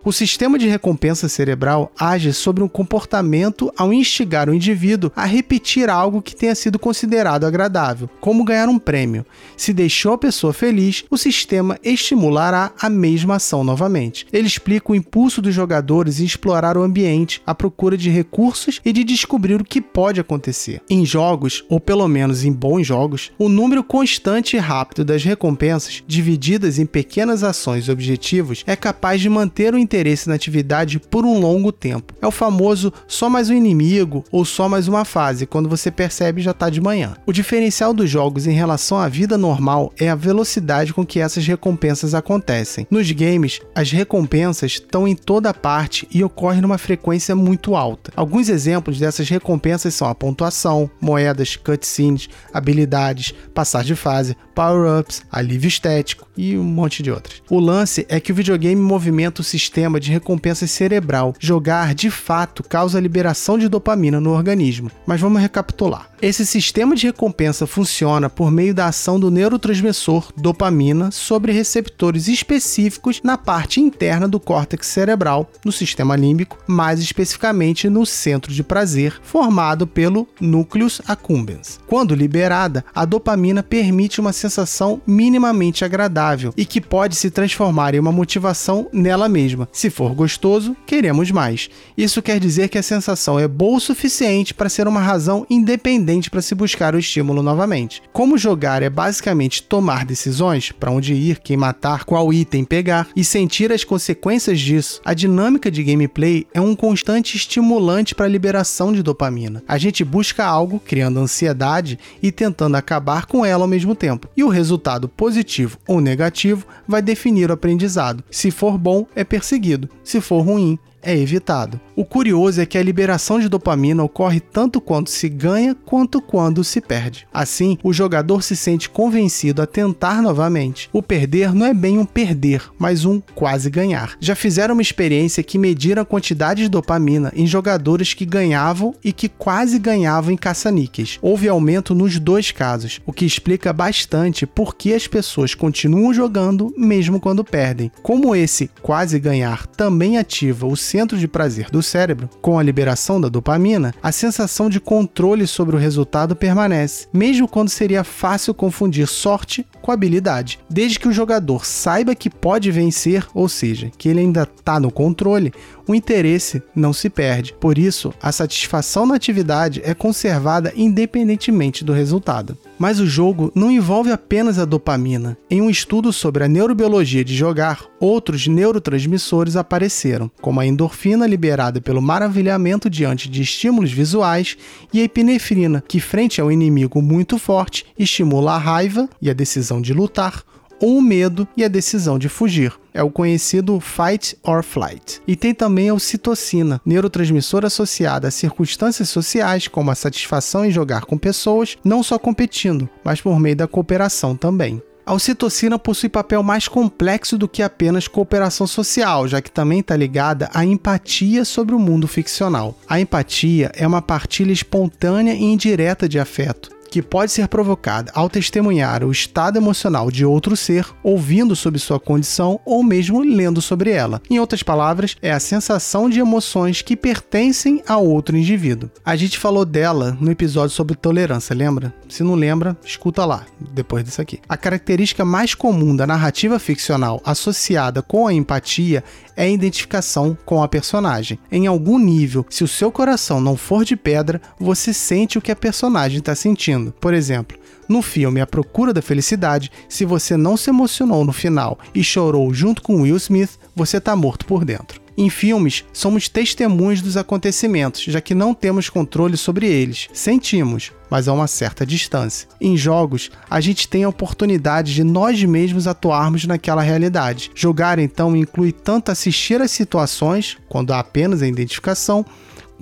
O 0.06 0.12
sistema 0.12 0.58
de 0.58 0.68
recompensa 0.68 1.30
cerebral 1.30 1.90
age 1.98 2.30
sobre 2.34 2.62
um 2.62 2.68
comportamento 2.68 3.72
ao 3.74 3.90
instigar 3.90 4.50
o 4.50 4.54
indivíduo 4.54 5.10
a 5.16 5.24
repetir 5.24 5.88
algo 5.88 6.20
que 6.20 6.36
tenha 6.36 6.54
sido 6.54 6.78
considerado 6.78 7.46
agradável, 7.46 8.10
como 8.20 8.44
ganhar 8.44 8.68
um 8.68 8.78
prêmio. 8.78 9.24
Se 9.56 9.72
deixou 9.72 10.12
a 10.12 10.18
pessoa 10.18 10.52
feliz, 10.52 11.06
o 11.10 11.16
sistema 11.16 11.78
estimulará 11.82 12.72
a 12.78 12.90
mesma 12.90 13.36
ação 13.36 13.64
novamente. 13.64 14.26
Ele 14.30 14.46
explica 14.46 14.92
o 14.92 14.94
impulso 14.94 15.40
dos 15.40 15.54
jogadores 15.54 16.20
em 16.20 16.24
explorar 16.24 16.76
o 16.76 16.82
ambiente, 16.82 17.40
à 17.46 17.54
procura 17.54 17.96
de 17.96 18.10
recursos 18.10 18.82
e 18.84 18.92
de 18.92 19.04
descobrir 19.04 19.58
o 19.58 19.64
que 19.64 19.80
pode 19.80 20.20
acontecer. 20.20 20.82
Em 20.90 21.06
jogos, 21.06 21.64
ou 21.66 21.80
pelo 21.80 22.06
menos 22.06 22.44
em 22.44 22.52
bons 22.52 22.86
jogos, 22.86 23.32
o 23.38 23.48
número 23.48 23.82
constante 23.82 24.54
e 24.54 24.60
rápido 24.60 25.02
das 25.02 25.24
recompensas, 25.24 26.04
divididas 26.06 26.78
em 26.78 26.84
pequenas 26.84 27.42
ações 27.42 27.88
e 27.88 27.90
objetivos, 27.90 28.62
é 28.66 28.76
capaz 28.76 29.18
de 29.18 29.30
manter 29.30 29.72
o 29.72 29.78
interesse 29.78 29.93
na 30.26 30.34
atividade 30.34 30.98
por 30.98 31.24
um 31.24 31.38
longo 31.38 31.70
tempo. 31.70 32.12
É 32.20 32.26
o 32.26 32.32
famoso 32.32 32.92
só 33.06 33.30
mais 33.30 33.48
um 33.48 33.54
inimigo 33.54 34.24
ou 34.32 34.44
só 34.44 34.68
mais 34.68 34.88
uma 34.88 35.04
fase, 35.04 35.46
quando 35.46 35.68
você 35.68 35.88
percebe 35.90 36.42
já 36.42 36.50
está 36.50 36.68
de 36.68 36.80
manhã. 36.80 37.14
O 37.24 37.32
diferencial 37.32 37.94
dos 37.94 38.10
jogos 38.10 38.46
em 38.46 38.52
relação 38.52 38.98
à 38.98 39.08
vida 39.08 39.38
normal 39.38 39.92
é 39.98 40.08
a 40.08 40.16
velocidade 40.16 40.92
com 40.92 41.06
que 41.06 41.20
essas 41.20 41.46
recompensas 41.46 42.12
acontecem. 42.12 42.86
Nos 42.90 43.10
games, 43.12 43.60
as 43.74 43.92
recompensas 43.92 44.72
estão 44.72 45.06
em 45.06 45.14
toda 45.14 45.54
parte 45.54 46.08
e 46.10 46.24
ocorrem 46.24 46.60
numa 46.60 46.78
frequência 46.78 47.36
muito 47.36 47.76
alta. 47.76 48.12
Alguns 48.16 48.48
exemplos 48.48 48.98
dessas 48.98 49.28
recompensas 49.28 49.94
são 49.94 50.08
a 50.08 50.14
pontuação, 50.14 50.90
moedas, 51.00 51.54
cutscenes, 51.54 52.28
habilidades, 52.52 53.32
passar 53.54 53.84
de 53.84 53.94
fase, 53.94 54.36
power-ups, 54.54 55.22
alívio 55.30 55.68
estético 55.68 56.26
e 56.36 56.56
um 56.56 56.64
monte 56.64 57.02
de 57.02 57.10
outras. 57.10 57.42
O 57.50 57.58
lance 57.58 58.06
é 58.08 58.20
que 58.20 58.32
o 58.32 58.34
videogame 58.34 58.80
movimenta 58.80 59.40
o 59.40 59.44
sistema 59.44 59.98
de 59.98 60.10
recompensa 60.10 60.66
cerebral. 60.66 61.34
Jogar, 61.38 61.94
de 61.94 62.10
fato, 62.10 62.62
causa 62.62 63.00
liberação 63.00 63.58
de 63.58 63.68
dopamina 63.68 64.20
no 64.20 64.30
organismo. 64.30 64.90
Mas 65.06 65.20
vamos 65.20 65.40
recapitular. 65.40 66.08
Esse 66.22 66.46
sistema 66.46 66.96
de 66.96 67.06
recompensa 67.06 67.66
funciona 67.66 68.30
por 68.30 68.50
meio 68.50 68.74
da 68.74 68.86
ação 68.86 69.20
do 69.20 69.30
neurotransmissor 69.30 70.32
dopamina 70.36 71.10
sobre 71.10 71.52
receptores 71.52 72.28
específicos 72.28 73.20
na 73.22 73.36
parte 73.36 73.78
interna 73.80 74.26
do 74.26 74.40
córtex 74.40 74.86
cerebral, 74.86 75.50
no 75.64 75.70
sistema 75.70 76.16
límbico, 76.16 76.58
mais 76.66 77.00
especificamente 77.00 77.90
no 77.90 78.06
centro 78.06 78.52
de 78.52 78.62
prazer, 78.62 79.20
formado 79.22 79.86
pelo 79.86 80.26
núcleus 80.40 81.02
accumbens. 81.06 81.78
Quando 81.86 82.14
liberada, 82.14 82.84
a 82.94 83.04
dopamina 83.04 83.62
permite 83.62 84.20
uma 84.20 84.32
sensação 84.44 85.00
minimamente 85.06 85.84
agradável 85.84 86.52
e 86.56 86.66
que 86.66 86.80
pode 86.80 87.16
se 87.16 87.30
transformar 87.30 87.94
em 87.94 87.98
uma 87.98 88.12
motivação 88.12 88.88
nela 88.92 89.28
mesma. 89.28 89.68
Se 89.72 89.88
for 89.88 90.14
gostoso, 90.14 90.76
queremos 90.86 91.30
mais. 91.30 91.70
Isso 91.96 92.20
quer 92.20 92.38
dizer 92.38 92.68
que 92.68 92.76
a 92.76 92.82
sensação 92.82 93.38
é 93.38 93.48
boa 93.48 93.78
o 93.78 93.80
suficiente 93.80 94.52
para 94.52 94.68
ser 94.68 94.86
uma 94.86 95.00
razão 95.00 95.46
independente 95.48 96.30
para 96.30 96.42
se 96.42 96.54
buscar 96.54 96.94
o 96.94 96.98
estímulo 96.98 97.42
novamente. 97.42 98.02
Como 98.12 98.36
jogar 98.36 98.82
é 98.82 98.90
basicamente 98.90 99.62
tomar 99.62 100.04
decisões, 100.04 100.70
para 100.70 100.90
onde 100.90 101.14
ir, 101.14 101.40
quem 101.40 101.56
matar, 101.56 102.04
qual 102.04 102.32
item 102.32 102.64
pegar 102.64 103.08
e 103.16 103.24
sentir 103.24 103.72
as 103.72 103.82
consequências 103.82 104.60
disso, 104.60 105.00
a 105.04 105.14
dinâmica 105.14 105.70
de 105.70 105.82
gameplay 105.82 106.46
é 106.52 106.60
um 106.60 106.76
constante 106.76 107.36
estimulante 107.36 108.14
para 108.14 108.26
a 108.26 108.28
liberação 108.28 108.92
de 108.92 109.02
dopamina. 109.02 109.62
A 109.66 109.78
gente 109.78 110.04
busca 110.04 110.44
algo, 110.44 110.80
criando 110.80 111.18
ansiedade 111.18 111.98
e 112.22 112.30
tentando 112.30 112.76
acabar 112.76 113.26
com 113.26 113.44
ela 113.44 113.64
ao 113.64 113.68
mesmo 113.68 113.94
tempo. 113.94 114.28
E 114.36 114.44
o 114.44 114.48
resultado 114.48 115.08
positivo 115.08 115.78
ou 115.86 116.00
negativo 116.00 116.66
vai 116.86 117.02
definir 117.02 117.50
o 117.50 117.54
aprendizado. 117.54 118.22
Se 118.30 118.50
for 118.50 118.78
bom, 118.78 119.06
é 119.14 119.24
perseguido 119.24 119.64
seguido. 119.64 119.88
Se 120.02 120.20
for 120.20 120.40
ruim, 120.40 120.78
é 121.04 121.16
evitado. 121.16 121.80
O 121.94 122.04
curioso 122.04 122.60
é 122.60 122.66
que 122.66 122.76
a 122.76 122.82
liberação 122.82 123.38
de 123.38 123.48
dopamina 123.48 124.02
ocorre 124.02 124.40
tanto 124.40 124.80
quando 124.80 125.08
se 125.08 125.28
ganha 125.28 125.74
quanto 125.74 126.20
quando 126.20 126.64
se 126.64 126.80
perde. 126.80 127.26
Assim, 127.32 127.78
o 127.82 127.92
jogador 127.92 128.42
se 128.42 128.56
sente 128.56 128.88
convencido 128.90 129.62
a 129.62 129.66
tentar 129.66 130.20
novamente. 130.20 130.88
O 130.92 131.02
perder 131.02 131.54
não 131.54 131.66
é 131.66 131.74
bem 131.74 131.98
um 131.98 132.04
perder, 132.04 132.62
mas 132.78 133.04
um 133.04 133.20
quase 133.34 133.70
ganhar. 133.70 134.16
Já 134.18 134.34
fizeram 134.34 134.74
uma 134.74 134.82
experiência 134.82 135.42
que 135.42 135.58
mediram 135.58 136.02
a 136.02 136.06
quantidade 136.06 136.62
de 136.62 136.68
dopamina 136.68 137.32
em 137.36 137.46
jogadores 137.46 138.14
que 138.14 138.24
ganhavam 138.24 138.94
e 139.04 139.12
que 139.12 139.28
quase 139.28 139.78
ganhavam 139.78 140.32
em 140.32 140.36
caça-níqueis. 140.36 141.18
Houve 141.22 141.48
aumento 141.48 141.94
nos 141.94 142.18
dois 142.18 142.50
casos, 142.50 143.00
o 143.06 143.12
que 143.12 143.24
explica 143.24 143.72
bastante 143.72 144.46
por 144.46 144.74
que 144.74 144.92
as 144.92 145.06
pessoas 145.06 145.54
continuam 145.54 146.12
jogando 146.12 146.72
mesmo 146.76 147.20
quando 147.20 147.44
perdem. 147.44 147.90
Como 148.02 148.34
esse 148.34 148.70
quase 148.82 149.18
ganhar 149.18 149.66
também 149.66 150.18
ativa 150.18 150.66
o 150.66 150.76
centro 150.94 151.18
de 151.18 151.26
prazer 151.26 151.70
do 151.72 151.82
cérebro, 151.82 152.30
com 152.40 152.56
a 152.56 152.62
liberação 152.62 153.20
da 153.20 153.28
dopamina, 153.28 153.92
a 154.00 154.12
sensação 154.12 154.70
de 154.70 154.78
controle 154.78 155.44
sobre 155.44 155.74
o 155.74 155.78
resultado 155.78 156.36
permanece, 156.36 157.08
mesmo 157.12 157.48
quando 157.48 157.68
seria 157.68 158.04
fácil 158.04 158.54
confundir 158.54 159.08
sorte 159.08 159.66
com 159.82 159.90
habilidade. 159.90 160.60
Desde 160.70 161.00
que 161.00 161.08
o 161.08 161.12
jogador 161.12 161.66
saiba 161.66 162.14
que 162.14 162.30
pode 162.30 162.70
vencer, 162.70 163.26
ou 163.34 163.48
seja, 163.48 163.90
que 163.98 164.08
ele 164.08 164.20
ainda 164.20 164.44
está 164.44 164.78
no 164.78 164.88
controle, 164.88 165.52
o 165.86 165.94
interesse 165.94 166.62
não 166.74 166.92
se 166.92 167.08
perde. 167.10 167.54
Por 167.60 167.78
isso, 167.78 168.12
a 168.20 168.32
satisfação 168.32 169.06
na 169.06 169.14
atividade 169.14 169.80
é 169.84 169.94
conservada 169.94 170.72
independentemente 170.76 171.84
do 171.84 171.92
resultado. 171.92 172.56
Mas 172.78 172.98
o 172.98 173.06
jogo 173.06 173.52
não 173.54 173.70
envolve 173.70 174.10
apenas 174.10 174.58
a 174.58 174.64
dopamina. 174.64 175.36
Em 175.48 175.60
um 175.60 175.70
estudo 175.70 176.12
sobre 176.12 176.44
a 176.44 176.48
neurobiologia 176.48 177.24
de 177.24 177.34
jogar, 177.34 177.84
outros 178.00 178.46
neurotransmissores 178.46 179.56
apareceram, 179.56 180.30
como 180.40 180.60
a 180.60 180.66
endorfina 180.66 181.26
liberada 181.26 181.80
pelo 181.80 182.02
maravilhamento 182.02 182.90
diante 182.90 183.28
de 183.28 183.42
estímulos 183.42 183.92
visuais 183.92 184.56
e 184.92 185.00
a 185.00 185.04
epinefrina, 185.04 185.82
que 185.86 186.00
frente 186.00 186.40
a 186.40 186.44
um 186.44 186.50
inimigo 186.50 187.00
muito 187.00 187.38
forte 187.38 187.86
estimula 187.98 188.52
a 188.52 188.58
raiva 188.58 189.08
e 189.20 189.30
a 189.30 189.34
decisão 189.34 189.80
de 189.80 189.92
lutar, 189.92 190.42
ou 190.80 190.98
o 190.98 191.02
medo 191.02 191.46
e 191.56 191.64
a 191.64 191.68
decisão 191.68 192.18
de 192.18 192.28
fugir. 192.28 192.72
É 192.92 193.02
o 193.02 193.10
conhecido 193.10 193.80
fight 193.80 194.36
or 194.42 194.62
flight. 194.62 195.20
E 195.26 195.34
tem 195.34 195.52
também 195.52 195.88
a 195.88 195.94
ocitocina, 195.94 196.80
neurotransmissor 196.84 197.64
associada 197.64 198.28
a 198.28 198.30
circunstâncias 198.30 199.08
sociais, 199.08 199.66
como 199.66 199.90
a 199.90 199.94
satisfação 199.94 200.64
em 200.64 200.70
jogar 200.70 201.04
com 201.04 201.18
pessoas, 201.18 201.76
não 201.84 202.02
só 202.02 202.18
competindo, 202.18 202.88
mas 203.02 203.20
por 203.20 203.38
meio 203.40 203.56
da 203.56 203.66
cooperação 203.66 204.36
também. 204.36 204.80
A 205.06 205.12
ocitocina 205.12 205.78
possui 205.78 206.08
papel 206.08 206.42
mais 206.42 206.66
complexo 206.66 207.36
do 207.36 207.46
que 207.46 207.62
apenas 207.62 208.08
cooperação 208.08 208.66
social, 208.66 209.28
já 209.28 209.42
que 209.42 209.50
também 209.50 209.80
está 209.80 209.94
ligada 209.94 210.48
à 210.54 210.64
empatia 210.64 211.44
sobre 211.44 211.74
o 211.74 211.78
mundo 211.78 212.08
ficcional. 212.08 212.74
A 212.88 212.98
empatia 212.98 213.70
é 213.74 213.86
uma 213.86 214.00
partilha 214.00 214.52
espontânea 214.52 215.34
e 215.34 215.42
indireta 215.42 216.08
de 216.08 216.18
afeto, 216.18 216.70
que 216.94 217.02
pode 217.02 217.32
ser 217.32 217.48
provocada 217.48 218.12
ao 218.14 218.30
testemunhar 218.30 219.02
o 219.02 219.10
estado 219.10 219.56
emocional 219.56 220.12
de 220.12 220.24
outro 220.24 220.56
ser, 220.56 220.86
ouvindo 221.02 221.56
sobre 221.56 221.80
sua 221.80 221.98
condição 221.98 222.60
ou 222.64 222.84
mesmo 222.84 223.20
lendo 223.20 223.60
sobre 223.60 223.90
ela. 223.90 224.22
Em 224.30 224.38
outras 224.38 224.62
palavras, 224.62 225.16
é 225.20 225.32
a 225.32 225.40
sensação 225.40 226.08
de 226.08 226.20
emoções 226.20 226.82
que 226.82 226.94
pertencem 226.94 227.82
a 227.84 227.96
outro 227.96 228.36
indivíduo. 228.36 228.88
A 229.04 229.16
gente 229.16 229.40
falou 229.40 229.64
dela 229.64 230.16
no 230.20 230.30
episódio 230.30 230.70
sobre 230.70 230.94
tolerância, 230.94 231.52
lembra? 231.52 231.92
Se 232.08 232.22
não 232.22 232.36
lembra, 232.36 232.76
escuta 232.84 233.24
lá, 233.24 233.44
depois 233.72 234.04
disso 234.04 234.22
aqui. 234.22 234.38
A 234.48 234.56
característica 234.56 235.24
mais 235.24 235.52
comum 235.52 235.96
da 235.96 236.06
narrativa 236.06 236.60
ficcional 236.60 237.20
associada 237.24 238.02
com 238.02 238.24
a 238.24 238.32
empatia 238.32 239.02
é 239.36 239.44
a 239.44 239.48
identificação 239.48 240.38
com 240.44 240.62
a 240.62 240.68
personagem. 240.68 241.40
Em 241.50 241.66
algum 241.66 241.98
nível, 241.98 242.46
se 242.48 242.62
o 242.62 242.68
seu 242.68 242.92
coração 242.92 243.40
não 243.40 243.56
for 243.56 243.84
de 243.84 243.96
pedra, 243.96 244.40
você 244.60 244.92
sente 244.92 245.38
o 245.38 245.42
que 245.42 245.50
a 245.50 245.56
personagem 245.56 246.18
está 246.18 246.36
sentindo. 246.36 246.83
Por 246.92 247.14
exemplo, 247.14 247.58
no 247.88 248.02
filme 248.02 248.40
A 248.40 248.46
Procura 248.46 248.92
da 248.92 249.02
Felicidade, 249.02 249.70
se 249.88 250.04
você 250.04 250.36
não 250.36 250.56
se 250.56 250.70
emocionou 250.70 251.24
no 251.24 251.32
final 251.32 251.78
e 251.94 252.02
chorou 252.02 252.52
junto 252.52 252.82
com 252.82 253.02
Will 253.02 253.16
Smith, 253.16 253.58
você 253.74 253.98
está 253.98 254.16
morto 254.16 254.46
por 254.46 254.64
dentro. 254.64 255.04
Em 255.16 255.30
filmes, 255.30 255.84
somos 255.92 256.28
testemunhas 256.28 257.00
dos 257.00 257.16
acontecimentos, 257.16 258.02
já 258.02 258.20
que 258.20 258.34
não 258.34 258.52
temos 258.52 258.90
controle 258.90 259.36
sobre 259.36 259.68
eles. 259.68 260.08
Sentimos, 260.12 260.90
mas 261.08 261.28
a 261.28 261.32
uma 261.32 261.46
certa 261.46 261.86
distância. 261.86 262.48
Em 262.60 262.76
jogos, 262.76 263.30
a 263.48 263.60
gente 263.60 263.86
tem 263.86 264.02
a 264.02 264.08
oportunidade 264.08 264.92
de 264.92 265.04
nós 265.04 265.40
mesmos 265.44 265.86
atuarmos 265.86 266.46
naquela 266.46 266.82
realidade. 266.82 267.52
Jogar 267.54 268.00
então 268.00 268.34
inclui 268.34 268.72
tanto 268.72 269.12
assistir 269.12 269.60
às 269.60 269.70
situações, 269.70 270.56
quando 270.68 270.92
há 270.92 270.98
apenas 270.98 271.42
a 271.42 271.46
identificação, 271.46 272.26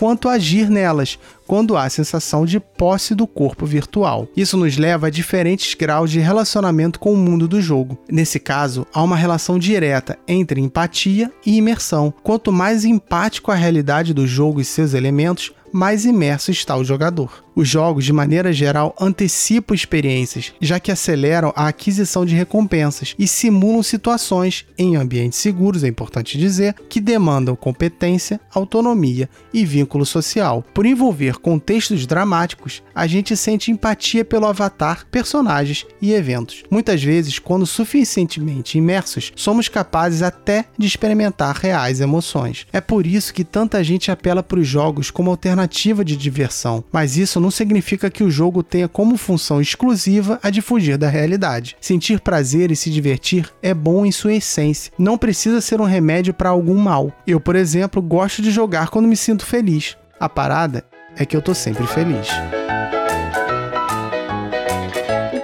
quanto 0.02 0.28
agir 0.28 0.68
nelas, 0.68 1.16
quando 1.46 1.76
há 1.76 1.84
a 1.84 1.88
sensação 1.88 2.44
de 2.44 2.58
posse 2.58 3.14
do 3.14 3.24
corpo 3.24 3.64
virtual. 3.64 4.26
Isso 4.36 4.56
nos 4.56 4.76
leva 4.76 5.06
a 5.06 5.10
diferentes 5.10 5.74
graus 5.74 6.10
de 6.10 6.18
relacionamento 6.18 6.98
com 6.98 7.12
o 7.12 7.16
mundo 7.16 7.46
do 7.46 7.62
jogo. 7.62 7.96
Nesse 8.10 8.40
caso, 8.40 8.84
há 8.92 9.00
uma 9.00 9.14
relação 9.14 9.60
direta 9.60 10.18
entre 10.26 10.60
empatia 10.60 11.30
e 11.46 11.56
imersão. 11.56 12.12
Quanto 12.20 12.50
mais 12.50 12.84
empático 12.84 13.52
a 13.52 13.54
realidade 13.54 14.12
do 14.12 14.26
jogo 14.26 14.60
e 14.60 14.64
seus 14.64 14.92
elementos, 14.92 15.52
mais 15.72 16.04
imerso 16.04 16.50
está 16.50 16.76
o 16.76 16.82
jogador. 16.82 17.44
Os 17.54 17.68
jogos, 17.68 18.04
de 18.04 18.12
maneira 18.12 18.52
geral, 18.52 18.94
antecipam 18.98 19.74
experiências, 19.74 20.54
já 20.60 20.80
que 20.80 20.90
aceleram 20.90 21.52
a 21.54 21.68
aquisição 21.68 22.24
de 22.24 22.34
recompensas 22.34 23.14
e 23.18 23.28
simulam 23.28 23.82
situações, 23.82 24.64
em 24.78 24.96
ambientes 24.96 25.38
seguros, 25.38 25.84
é 25.84 25.88
importante 25.88 26.38
dizer, 26.38 26.74
que 26.88 27.00
demandam 27.00 27.54
competência, 27.54 28.40
autonomia 28.54 29.28
e 29.52 29.66
vínculo 29.66 30.06
social. 30.06 30.64
Por 30.72 30.86
envolver 30.86 31.36
contextos 31.36 32.06
dramáticos, 32.06 32.82
a 32.94 33.06
gente 33.06 33.36
sente 33.36 33.70
empatia 33.70 34.24
pelo 34.24 34.46
avatar, 34.46 35.06
personagens 35.10 35.86
e 36.00 36.12
eventos. 36.12 36.62
Muitas 36.70 37.02
vezes, 37.02 37.38
quando 37.38 37.66
suficientemente 37.66 38.78
imersos, 38.78 39.30
somos 39.36 39.68
capazes 39.68 40.22
até 40.22 40.64
de 40.78 40.86
experimentar 40.86 41.54
reais 41.56 42.00
emoções. 42.00 42.66
É 42.72 42.80
por 42.80 43.06
isso 43.06 43.34
que 43.34 43.44
tanta 43.44 43.84
gente 43.84 44.10
apela 44.10 44.42
para 44.42 44.58
os 44.58 44.66
jogos 44.66 45.10
como 45.10 45.30
alternativa 45.30 46.02
de 46.02 46.16
diversão, 46.16 46.82
mas 46.90 47.16
isso 47.16 47.41
não 47.42 47.50
significa 47.50 48.08
que 48.08 48.22
o 48.24 48.30
jogo 48.30 48.62
tenha 48.62 48.88
como 48.88 49.16
função 49.16 49.60
exclusiva 49.60 50.38
a 50.42 50.48
de 50.48 50.62
fugir 50.62 50.96
da 50.96 51.08
realidade. 51.08 51.76
Sentir 51.80 52.20
prazer 52.20 52.70
e 52.70 52.76
se 52.76 52.90
divertir 52.90 53.50
é 53.60 53.74
bom 53.74 54.06
em 54.06 54.12
sua 54.12 54.32
essência, 54.32 54.92
não 54.96 55.18
precisa 55.18 55.60
ser 55.60 55.80
um 55.80 55.84
remédio 55.84 56.32
para 56.32 56.48
algum 56.48 56.76
mal. 56.76 57.12
Eu, 57.26 57.40
por 57.40 57.56
exemplo, 57.56 58.00
gosto 58.00 58.40
de 58.40 58.50
jogar 58.50 58.88
quando 58.88 59.08
me 59.08 59.16
sinto 59.16 59.44
feliz. 59.44 59.96
A 60.18 60.28
parada 60.28 60.84
é 61.16 61.26
que 61.26 61.36
eu 61.36 61.42
tô 61.42 61.52
sempre 61.52 61.86
feliz. 61.86 62.28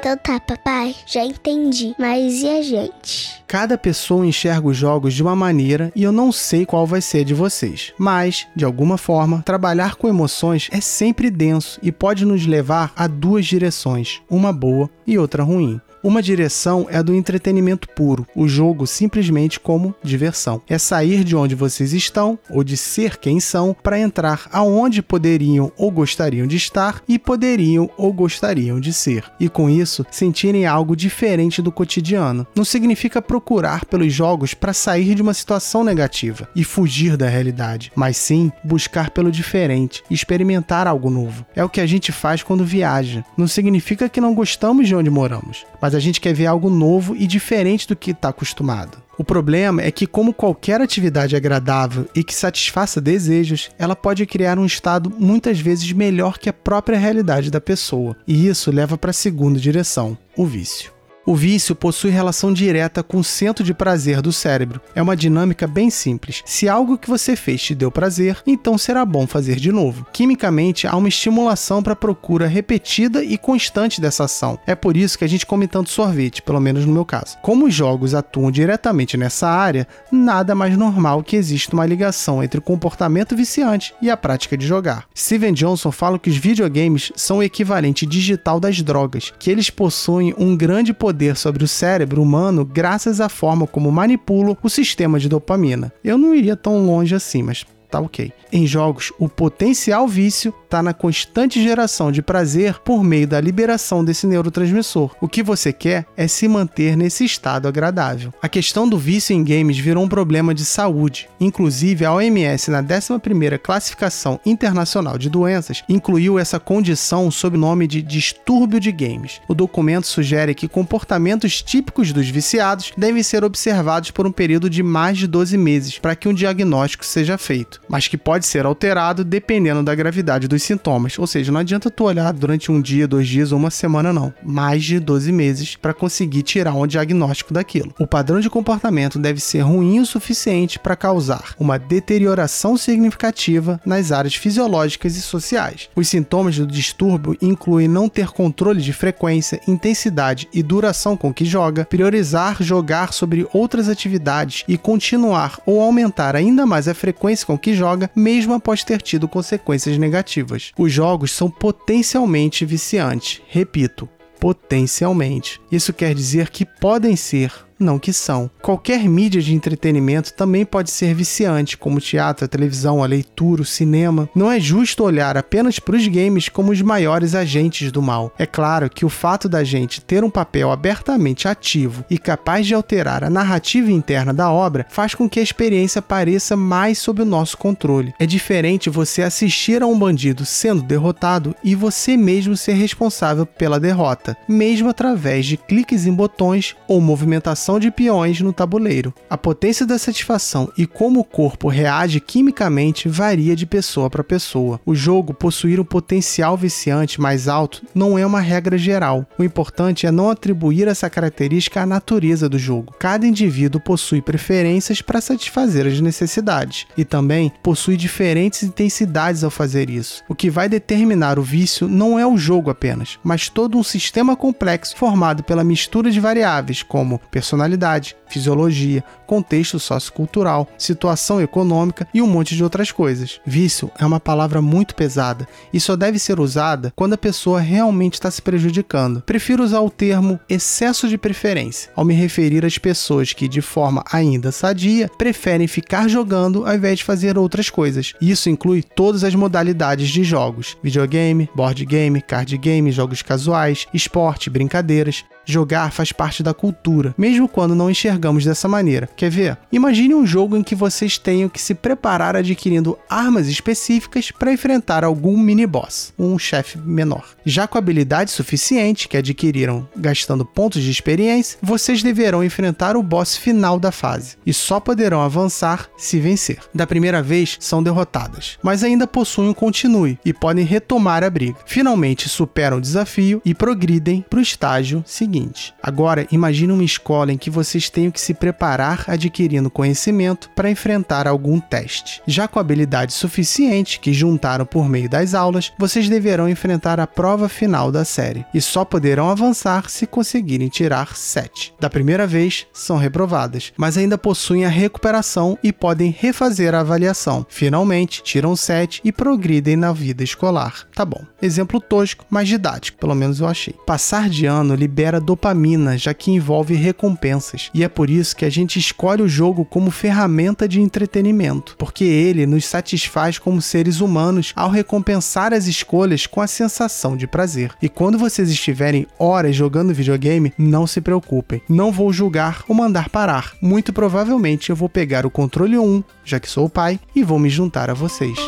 Então 0.09 0.17
tá, 0.17 0.41
papai, 0.41 0.97
já 1.05 1.23
entendi. 1.23 1.95
Mas 1.99 2.41
e 2.41 2.49
a 2.49 2.63
gente? 2.63 3.45
Cada 3.47 3.77
pessoa 3.77 4.27
enxerga 4.27 4.67
os 4.67 4.75
jogos 4.75 5.13
de 5.13 5.23
uma 5.23 5.37
maneira 5.37 5.93
e 5.95 6.03
eu 6.03 6.11
não 6.11 6.33
sei 6.33 6.65
qual 6.65 6.87
vai 6.87 7.03
ser 7.03 7.27
de 7.27 7.35
vocês. 7.35 7.93
Mas, 7.99 8.47
de 8.57 8.65
alguma 8.65 8.97
forma, 8.97 9.43
trabalhar 9.43 9.97
com 9.97 10.09
emoções 10.09 10.71
é 10.73 10.81
sempre 10.81 11.29
denso 11.29 11.79
e 11.83 11.93
pode 11.93 12.25
nos 12.25 12.47
levar 12.47 12.91
a 12.97 13.07
duas 13.07 13.45
direções, 13.45 14.23
uma 14.31 14.51
boa 14.51 14.89
e 15.07 15.19
outra 15.19 15.43
ruim. 15.43 15.79
Uma 16.09 16.23
direção 16.23 16.87
é 16.89 16.97
a 16.97 17.03
do 17.03 17.15
entretenimento 17.15 17.87
puro, 17.87 18.27
o 18.35 18.49
jogo 18.49 18.87
simplesmente 18.87 19.61
como 19.61 19.95
diversão. 20.03 20.63
É 20.67 20.79
sair 20.79 21.23
de 21.23 21.37
onde 21.37 21.55
vocês 21.55 21.93
estão 21.93 22.39
ou 22.49 22.65
de 22.65 22.79
ser 22.79 23.19
quem 23.19 23.39
são 23.41 23.77
para 23.83 24.01
entrar 24.01 24.49
aonde 24.51 25.03
poderiam 25.03 25.71
ou 25.77 25.91
gostariam 25.91 26.47
de 26.47 26.57
estar 26.57 27.03
e 27.07 27.19
poderiam 27.19 27.91
ou 27.99 28.11
gostariam 28.11 28.81
de 28.81 28.91
ser. 28.91 29.23
E 29.39 29.51
com 29.51 29.69
isso, 29.69 30.03
sentirem 30.11 30.65
algo 30.65 30.97
diferente 30.97 31.61
do 31.61 31.71
cotidiano. 31.71 32.47
Não 32.57 32.65
significa 32.65 33.21
procurar 33.21 33.85
pelos 33.85 34.11
jogos 34.11 34.55
para 34.55 34.73
sair 34.73 35.15
de 35.15 35.21
uma 35.21 35.35
situação 35.35 35.85
negativa 35.85 36.49
e 36.57 36.65
fugir 36.65 37.19
da 37.19 37.29
realidade, 37.29 37.93
mas 37.95 38.17
sim 38.17 38.51
buscar 38.65 39.11
pelo 39.11 39.31
diferente, 39.31 40.03
experimentar 40.11 40.87
algo 40.87 41.11
novo. 41.11 41.45
É 41.55 41.63
o 41.63 41.69
que 41.69 41.83
a 41.83 41.87
gente 41.87 42.13
faz 42.13 42.43
quando 42.43 42.65
viaja. 42.65 43.23
Não 43.37 43.47
significa 43.47 44.09
que 44.09 44.23
não 44.23 44.35
gostamos 44.35 44.89
de 44.89 44.97
onde 44.97 45.11
moramos, 45.11 45.67
mas 45.83 45.98
a 45.99 46.01
gente 46.01 46.21
quer 46.21 46.33
ver 46.33 46.47
algo 46.47 46.71
novo 46.71 47.15
e 47.17 47.27
diferente 47.27 47.87
do 47.87 47.97
que 47.97 48.13
está 48.13 48.31
acostumado. 48.31 49.03
O 49.19 49.25
problema 49.25 49.83
é 49.83 49.91
que, 49.91 50.07
como 50.07 50.33
qualquer 50.33 50.81
atividade 50.81 51.35
agradável 51.35 52.09
e 52.15 52.23
que 52.23 52.35
satisfaça 52.35 53.01
desejos, 53.01 53.69
ela 53.79 53.97
pode 53.97 54.25
criar 54.27 54.59
um 54.59 54.65
estado 54.65 55.13
muitas 55.19 55.59
vezes 55.59 55.91
melhor 55.93 56.39
que 56.39 56.49
a 56.49 56.53
própria 56.53 56.99
realidade 56.99 57.51
da 57.51 57.61
pessoa, 57.61 58.17
e 58.27 58.47
isso 58.47 58.71
leva 58.71 58.97
para 58.97 59.11
a 59.11 59.15
segunda 59.15 59.59
direção, 59.59 60.17
o 60.37 60.47
vício. 60.47 60.98
O 61.29 61.35
vício 61.35 61.75
possui 61.75 62.11
relação 62.11 62.55
direta 62.55 63.03
com 63.03 63.19
o 63.19 63.23
centro 63.23 63.63
de 63.63 63.75
prazer 63.75 64.23
do 64.23 64.33
cérebro. 64.33 64.81
É 64.95 65.03
uma 65.03 65.15
dinâmica 65.15 65.67
bem 65.67 65.91
simples. 65.91 66.43
Se 66.47 66.71
algo 66.71 66.97
que 66.97 67.07
você 67.11 67.37
fez 67.37 67.61
te 67.61 67.75
deu 67.75 67.91
prazer, 67.91 68.39
então 68.47 68.79
será 68.79 69.05
bom 69.05 69.27
fazer 69.27 69.57
de 69.57 69.71
novo. 69.71 70.07
Quimicamente, 70.11 70.87
há 70.87 70.97
uma 70.97 71.11
estimulação 71.11 71.83
para 71.83 71.93
a 71.93 71.97
procura 71.97 72.47
repetida 72.47 73.23
e 73.23 73.37
constante 73.37 74.01
dessa 74.01 74.25
ação. 74.25 74.59
É 74.67 74.75
por 74.75 74.97
isso 74.97 75.19
que 75.19 75.25
a 75.25 75.29
gente 75.29 75.45
come 75.45 75.69
tanto 75.69 75.91
sorvete, 75.91 76.41
pelo 76.41 76.63
menos 76.63 76.87
no 76.87 76.95
meu 76.95 77.05
caso. 77.05 77.37
Como 77.43 77.67
os 77.67 77.75
jogos 77.75 78.15
atuam 78.15 78.51
diretamente 78.51 79.19
nessa 79.19 79.51
área, 79.51 79.87
nada 80.11 80.55
mais 80.55 80.79
normal 80.79 81.23
que 81.23 81.37
exista 81.37 81.77
uma 81.77 81.85
ligação 81.85 82.43
entre 82.43 82.59
o 82.59 82.63
comportamento 82.63 83.37
viciante 83.37 83.93
e 84.01 84.09
a 84.09 84.17
prática 84.17 84.57
de 84.57 84.67
jogar. 84.67 85.05
Steven 85.15 85.53
Johnson 85.53 85.93
fala 85.93 86.19
que 86.19 86.31
os 86.31 86.39
videogames 86.39 87.13
são 87.15 87.37
o 87.37 87.43
equivalente 87.43 88.07
digital 88.07 88.59
das 88.59 88.81
drogas, 88.81 89.31
que 89.39 89.51
eles 89.51 89.69
possuem 89.69 90.35
um 90.39 90.57
grande 90.57 90.95
poder 90.95 91.18
poder 91.19 91.37
sobre 91.37 91.65
o 91.65 91.69
cérebro 91.69 92.23
humano 92.23 92.65
graças 92.65 93.21
à 93.21 93.29
forma 93.29 93.67
como 93.67 93.91
manipulam 93.91 94.57
o 94.63 94.69
sistema 94.69 95.19
de 95.19 95.29
dopamina. 95.29 95.93
Eu 96.05 96.17
não 96.17 96.33
iria 96.33 96.55
tão 96.55 96.87
longe 96.87 97.13
assim, 97.13 97.43
mas 97.43 97.67
tá 97.91 97.99
ok. 97.99 98.33
Em 98.53 98.65
jogos, 98.69 99.13
o 99.19 99.29
potencial 99.29 100.07
vício 100.07 100.55
está 100.69 100.83
na 100.83 100.93
constante 100.93 101.63
geração 101.63 102.13
de 102.13 102.21
prazer 102.21 102.79
por 102.81 103.03
meio 103.03 103.27
da 103.27 103.41
liberação 103.41 104.05
desse 104.05 104.27
neurotransmissor. 104.27 105.17
O 105.19 105.27
que 105.27 105.43
você 105.43 105.73
quer 105.73 106.05
é 106.15 106.29
se 106.29 106.47
manter 106.47 106.95
nesse 106.95 107.25
estado 107.25 107.67
agradável. 107.67 108.33
A 108.43 108.49
questão 108.49 108.87
do 108.87 108.99
vício 108.99 109.35
em 109.35 109.43
games 109.43 109.79
virou 109.79 110.05
um 110.05 110.09
problema 110.09 110.55
de 110.55 110.67
saúde. 110.67 111.29
Inclusive, 111.41 112.05
a 112.05 112.13
OMS, 112.13 112.71
na 112.71 112.83
11ª 112.83 113.59
Classificação 113.59 114.39
Internacional 114.45 115.17
de 115.17 115.31
Doenças, 115.31 115.83
incluiu 115.89 116.39
essa 116.39 116.61
condição 116.61 117.31
sob 117.31 117.57
o 117.57 117.61
nome 117.61 117.87
de 117.87 118.03
distúrbio 118.03 118.79
de 118.79 118.93
games. 118.93 119.41
O 119.49 119.55
documento 119.55 120.07
sugere 120.07 120.55
que 120.55 120.69
comportamentos 120.69 121.63
típicos 121.63 122.13
dos 122.13 122.29
viciados 122.29 122.93
devem 122.97 123.23
ser 123.23 123.43
observados 123.43 124.11
por 124.11 124.27
um 124.27 124.33
período 124.33 124.69
de 124.69 124.83
mais 124.83 125.17
de 125.17 125.27
12 125.27 125.57
meses 125.57 125.99
para 125.99 126.15
que 126.15 126.29
um 126.29 126.35
diagnóstico 126.35 127.07
seja 127.07 127.39
feito, 127.39 127.81
mas 127.89 128.07
que 128.07 128.19
pode 128.19 128.45
ser 128.45 128.67
alterado 128.67 129.25
dependendo 129.25 129.83
da 129.83 129.95
gravidade 129.95 130.47
dos 130.59 130.65
sintomas. 130.65 131.19
Ou 131.19 131.27
seja, 131.27 131.53
não 131.53 131.61
adianta 131.61 131.91
tu 131.91 132.05
olhar 132.05 132.33
durante 132.33 132.71
um 132.71 132.83
dia, 132.83 133.09
dois 133.09 133.27
dias 133.27 133.53
ou 133.53 133.59
uma 133.59 133.71
semana, 133.71 134.13
não. 134.13 134.35
Mais 134.43 134.85
de 134.85 134.99
12 134.99 135.33
meses 135.33 135.77
para 135.77 135.95
conseguir 135.95 136.43
tirar 136.43 136.75
um 136.75 136.87
diagnóstico 136.87 137.55
daquilo. 137.55 137.95
O 137.99 138.07
padrão 138.07 138.41
de 138.41 138.51
comportamento 138.51 139.19
deve 139.19 139.41
ser 139.41 139.61
ruim 139.61 140.01
o 140.01 140.07
suficiente 140.07 140.79
para 140.79 140.97
causar 140.97 141.55
uma 141.59 141.79
deterioração 141.79 142.77
significativa 142.77 143.81
nas 143.87 144.11
áreas 144.11 144.35
fisiológicas 144.35 145.17
e 145.17 145.23
sociais. 145.23 145.89
Os 145.95 146.09
sintomas 146.09 146.59
do 146.59 146.67
distúrbio 146.67 147.37
incluem 147.41 147.87
não 147.87 148.09
ter 148.09 148.29
controle 148.29 148.83
de 148.83 148.93
frequência, 148.93 149.61
intensidade 149.69 150.49
e 150.53 150.63
duração 150.63 151.17
com 151.17 151.33
que 151.33 151.45
joga, 151.45 151.85
priorizar 151.85 152.63
jogar 152.63 153.13
sobre 153.13 153.47
outras 153.53 153.89
atividades 153.89 154.65
e 154.67 154.77
continuar 154.77 155.61
ou 155.65 155.81
aumentar 155.81 156.35
ainda 156.35 156.67
mais 156.67 156.89
a 156.89 156.95
frequência 156.95 157.47
com 157.47 157.57
que 157.57 157.75
joga, 157.75 158.11
mesmo 158.15 158.55
após 158.55 158.83
ter 158.83 159.01
tido 159.01 159.29
consequências 159.29 159.97
negativas. 159.99 160.48
Os 160.79 160.93
jogos 160.93 161.33
são 161.33 161.51
potencialmente 161.51 162.65
viciantes. 162.65 163.41
Repito, 163.49 164.09
potencialmente. 164.41 165.61
Isso 165.71 165.93
quer 165.93 166.15
dizer 166.15 166.51
que 166.51 166.65
podem 166.65 167.17
ser 167.17 167.68
não 167.79 167.99
que 167.99 168.13
são. 168.13 168.51
Qualquer 168.61 169.09
mídia 169.09 169.41
de 169.41 169.55
entretenimento 169.55 170.33
também 170.33 170.65
pode 170.65 170.91
ser 170.91 171.15
viciante, 171.15 171.77
como 171.77 172.01
teatro, 172.01 172.45
a 172.45 172.49
televisão, 172.49 173.03
a 173.03 173.07
leitura, 173.07 173.63
o 173.63 173.65
cinema. 173.65 174.29
Não 174.35 174.51
é 174.51 174.59
justo 174.59 175.05
olhar 175.05 175.37
apenas 175.37 175.79
para 175.79 175.97
os 175.97 176.07
games 176.09 176.49
como 176.49 176.73
os 176.73 176.83
maiores 176.83 177.35
agentes 177.35 177.93
do 177.93 178.03
mal. 178.03 178.33
É 178.39 178.47
claro 178.47 178.91
que 178.91 179.05
o 179.05 179.09
fato 179.09 179.49
da 179.49 179.63
gente 179.63 180.01
ter 180.01 180.25
um 180.25 180.31
papel 180.31 180.71
abertamente 180.71 181.47
ativo 181.47 182.05
e 182.11 182.19
capaz 182.19 182.67
de 182.67 182.75
alterar 182.75 183.23
a 183.23 183.31
narrativa 183.31 183.91
interna 183.91 184.33
da 184.33 184.51
obra 184.51 184.87
faz 184.89 185.15
com 185.15 185.29
que 185.29 185.41
a 185.41 185.43
experiência 185.43 186.03
pareça 186.03 186.57
mais 186.57 186.99
sob 186.99 187.23
o 187.23 187.27
nosso 187.27 187.57
controle. 187.57 188.15
É 188.19 188.27
diferente 188.27 188.91
você 188.91 189.23
assistir 189.23 189.83
a 189.83 189.87
um 189.87 189.99
bandido 189.99 190.45
sendo 190.45 190.83
derrotado 190.83 191.55
e 191.63 191.75
você 191.75 192.17
mesmo 192.17 192.57
ser 192.57 192.73
responsável 192.73 193.47
pela 193.47 193.81
derrota, 193.81 194.37
mesmo 194.49 194.89
através 194.89 195.47
de 195.47 195.57
cliques 195.57 196.07
em 196.07 196.13
botões 196.13 196.77
ou 196.87 197.01
movimentação 197.01 197.68
de 197.77 197.91
peões 197.91 198.41
no 198.41 198.53
tabuleiro. 198.53 199.13
A 199.29 199.37
potência 199.37 199.85
da 199.85 199.99
satisfação 199.99 200.73
e 200.79 200.87
como 200.87 201.19
o 201.19 201.25
corpo 201.25 201.67
reage 201.67 202.21
quimicamente 202.21 203.09
varia 203.09 203.57
de 203.57 203.67
pessoa 203.67 204.09
para 204.09 204.23
pessoa. 204.23 204.81
O 204.87 204.95
jogo 204.95 205.35
possuir 205.35 205.81
um 205.81 205.85
potencial 205.85 206.57
viciante 206.57 207.21
mais 207.21 207.49
alto 207.49 207.83
não 207.93 208.17
é 208.17 208.25
uma 208.25 208.39
regra 208.39 208.79
geral. 208.79 209.27
O 209.37 209.43
importante 209.43 210.07
é 210.07 210.13
não 210.13 210.31
atribuir 210.31 210.87
essa 210.87 211.11
característica 211.11 211.83
à 211.83 211.87
natureza 211.87 212.49
do 212.49 212.59
jogo. 212.59 212.95
Cada 212.99 213.27
indivíduo 213.27 213.81
possui 213.81 214.23
preferências 214.23 215.03
para 215.03 215.21
satisfazer 215.21 215.85
as 215.85 216.01
necessidades 216.01 216.87
e 216.97 217.05
também 217.05 217.53
possui 217.63 217.97
diferentes 217.97 218.63
intensidades 218.63 219.43
ao 219.43 219.51
fazer 219.51 219.91
isso. 219.91 220.23
O 220.29 220.35
que 220.35 220.49
vai 220.49 220.69
determinar 220.69 221.39
o 221.39 221.43
vício 221.43 221.89
não 221.89 222.17
é 222.17 222.25
o 222.25 222.39
jogo 222.39 222.71
apenas, 222.71 223.19
mas 223.25 223.49
todo 223.49 223.77
um 223.77 223.83
sistema 223.83 224.37
complexo 224.37 224.97
formado 224.97 225.43
pela 225.43 225.65
mistura 225.65 226.11
de 226.11 226.21
variáveis 226.21 226.85
como 226.85 227.19
personalidade 227.31 227.58
personalidade, 227.59 228.17
fisiologia, 228.29 229.03
contexto 229.27 229.81
sociocultural, 229.81 230.69
situação 230.79 231.41
econômica 231.41 232.07
e 232.15 232.23
um 232.23 232.27
monte 232.27 232.55
de 232.55 232.63
outras 232.63 232.93
coisas. 232.93 233.41
Vício 233.45 233.91
é 233.99 234.07
uma 234.07 234.21
palavra 234.21 234.63
muito 234.63 234.95
pesada 234.95 235.47
e 235.73 235.81
só 235.81 235.97
deve 235.97 236.19
ser 236.19 236.39
usada 236.39 236.93
quando 236.95 237.15
a 237.15 237.19
pessoa 237.19 237.61
realmente 237.61 238.15
está 238.15 238.31
se 238.31 238.41
prejudicando. 238.41 239.23
Prefiro 239.23 239.65
usar 239.65 239.81
o 239.81 239.91
termo 239.91 240.39
excesso 240.49 241.09
de 241.09 241.19
preferência 241.19 241.91
ao 241.97 242.05
me 242.05 242.15
referir 242.15 242.65
às 242.65 242.79
pessoas 242.79 243.33
que, 243.33 243.49
de 243.49 243.61
forma 243.61 244.05
ainda 244.11 244.53
sadia, 244.53 245.11
preferem 245.19 245.67
ficar 245.67 246.09
jogando 246.09 246.67
ao 246.67 246.75
invés 246.75 246.99
de 246.99 247.05
fazer 247.05 247.37
outras 247.37 247.69
coisas. 247.71 248.15
Isso 248.21 248.49
inclui 248.49 248.83
todas 248.83 249.25
as 249.25 249.35
modalidades 249.35 250.09
de 250.09 250.23
jogos: 250.23 250.77
videogame, 250.83 251.49
board 251.55 251.85
game, 251.85 252.23
card 252.23 252.57
game, 252.57 252.93
jogos 252.93 253.23
casuais, 253.23 253.87
esporte, 253.93 254.49
brincadeiras. 254.49 255.25
Jogar 255.51 255.93
faz 255.93 256.13
parte 256.13 256.43
da 256.43 256.53
cultura, 256.53 257.15
mesmo 257.17 257.49
quando 257.49 257.75
não 257.75 257.91
enxergamos 257.91 258.45
dessa 258.45 258.69
maneira. 258.69 259.09
Quer 259.17 259.31
ver? 259.31 259.57
Imagine 259.73 260.15
um 260.15 260.27
jogo 260.27 260.59
em 260.59 260.63
que 260.63 260.75
vocês 260.75 261.17
tenham 261.17 261.49
que 261.49 261.59
se 261.59 261.75
preparar 261.75 262.37
adquirindo 262.37 262.99
armas 263.09 263.49
específicas 263.49 264.31
para 264.31 264.53
enfrentar 264.53 265.05
algum 265.05 265.39
mini-boss, 265.39 266.13
um 266.19 266.39
chefe 266.39 266.77
menor. 266.77 267.25
Já 267.47 267.67
com 267.67 267.79
habilidade 267.79 268.31
suficiente 268.31 269.09
que 269.09 269.17
adquiriram 269.17 269.89
gastando 269.97 270.45
pontos 270.45 270.83
de 270.83 270.91
experiência, 270.91 271.59
vocês 271.63 272.03
deverão 272.03 272.45
enfrentar 272.45 272.95
o 272.95 273.03
boss 273.03 273.35
final 273.35 273.81
da 273.81 273.91
fase 273.91 274.37
e 274.45 274.53
só 274.53 274.79
poderão 274.79 275.23
avançar 275.23 275.89
se 275.97 276.21
vencer. 276.21 276.59
Da 276.75 276.87
primeira 276.87 277.23
vez 277.23 277.57
são 277.59 277.83
derrotadas, 277.83 278.59
mas 278.63 278.85
ainda 278.85 279.07
possuem 279.07 279.49
um 279.49 279.55
continue 279.55 280.19
e 280.27 280.35
podem 280.35 280.67
retomar 280.67 281.25
a 281.25 281.31
briga. 281.31 281.57
Finalmente 281.65 282.29
superam 282.29 282.77
o 282.77 282.83
desafio 282.83 283.41
e 283.47 283.55
progridem 283.55 284.23
para 284.29 284.41
o 284.41 284.43
estágio 284.43 285.03
seguinte 285.07 285.38
seguinte: 285.39 285.75
agora 285.83 286.27
imagine 286.31 286.73
uma 286.73 286.85
escola 286.85 287.33
em 287.33 287.39
que 287.39 287.51
vocês 287.51 287.89
tenham 287.89 288.11
que 288.11 288.21
se 288.21 288.35
preparar 288.35 289.05
adquirindo 289.07 289.71
conhecimento 289.71 290.51
para 290.51 290.71
enfrentar 290.71 291.27
algum 291.27 291.61
teste. 291.61 292.21
Já 292.27 292.49
com 292.49 292.59
habilidade 292.59 293.13
suficiente 293.13 294.01
que 294.01 294.13
juntaram 294.13 294.67
por 294.67 294.89
meio 294.89 295.09
das 295.09 295.35
aulas, 295.35 295.73
vocês 295.79 296.09
deverão 296.09 296.49
enfrentar 296.49 297.01
a 297.01 297.07
prova 297.07 297.49
final 297.49 297.93
da 297.93 298.05
série 298.05 298.45
e 298.53 298.61
só 298.61 298.85
poderão 298.85 299.31
avançar 299.31 299.89
se 299.89 300.07
conseguirem 300.07 300.69
tirar 300.69 301.17
7. 301.17 301.75
Da 301.81 301.89
primeira 301.89 302.27
vez, 302.27 302.67
são 302.73 302.97
reprovadas, 302.97 303.73
mas 303.77 303.97
ainda 303.97 304.19
possuem 304.19 304.65
a 304.65 304.69
recuperação 304.69 305.59
e 305.63 305.73
podem 305.73 306.15
refazer 306.17 306.75
a 306.75 306.81
avaliação. 306.81 307.47
Finalmente, 307.49 308.23
tiram 308.23 308.57
7 308.57 309.01
e 309.05 309.13
progridem 309.13 309.77
na 309.77 309.93
vida 309.93 310.23
escolar. 310.23 310.87
Tá 310.95 311.05
bom. 311.05 311.25
Exemplo 311.41 311.81
tosco, 311.81 312.25
mas 312.29 312.49
didático, 312.49 312.99
pelo 312.99 313.15
menos 313.15 313.41
eu 313.41 313.47
achei. 313.47 313.75
Passar 313.87 314.29
de 314.29 314.47
ano 314.47 314.75
libera 314.75 315.21
dopamina, 315.29 315.99
já 315.99 316.15
que 316.15 316.31
envolve 316.31 316.75
recompensas. 316.75 317.71
E 317.75 317.85
é 317.85 317.89
por 317.89 318.09
isso 318.09 318.35
que 318.35 318.47
a 318.47 318.51
gente 318.51 318.79
escolhe 318.79 319.23
o 319.23 319.29
jogo 319.29 319.63
como 319.63 319.91
ferramenta 319.91 320.67
de 320.67 320.81
entretenimento, 320.81 321.77
porque 321.77 322.05
ele 322.05 322.47
nos 322.47 322.65
satisfaz 322.65 323.39
como 323.39 323.61
seres 323.61 324.01
humanos 324.01 324.55
ao 324.57 324.71
recompensar 324.71 325.53
as 325.53 325.67
escolhas 325.67 326.27
com 326.27 326.41
a 326.41 326.47
sensação 326.47 327.15
de 327.15 327.27
prazer. 327.27 327.73
E 327.83 327.91
quando 327.91 328.17
vocês 328.17 328.49
estiverem 328.49 329.07
horas 329.19 329.55
jogando 329.55 329.93
videogame, 329.93 330.53
não 330.57 330.87
se 330.87 331.01
preocupem, 331.01 331.61
não 331.69 331.93
vou 331.93 332.11
julgar 332.11 332.65
ou 332.67 332.75
mandar 332.75 333.11
parar. 333.11 333.53
Muito 333.61 333.93
provavelmente 333.93 334.71
eu 334.71 334.77
vou 334.77 334.89
pegar 334.89 335.27
o 335.27 335.31
controle 335.31 335.79
1, 335.79 336.03
já 336.25 336.41
que 336.41 336.49
sou 336.49 336.65
o 336.65 336.71
pai, 336.71 336.99
e 337.15 337.23
vou 337.23 337.39
me 337.39 337.51
juntar 337.51 337.91
a 337.91 337.95
vocês. 337.95 338.39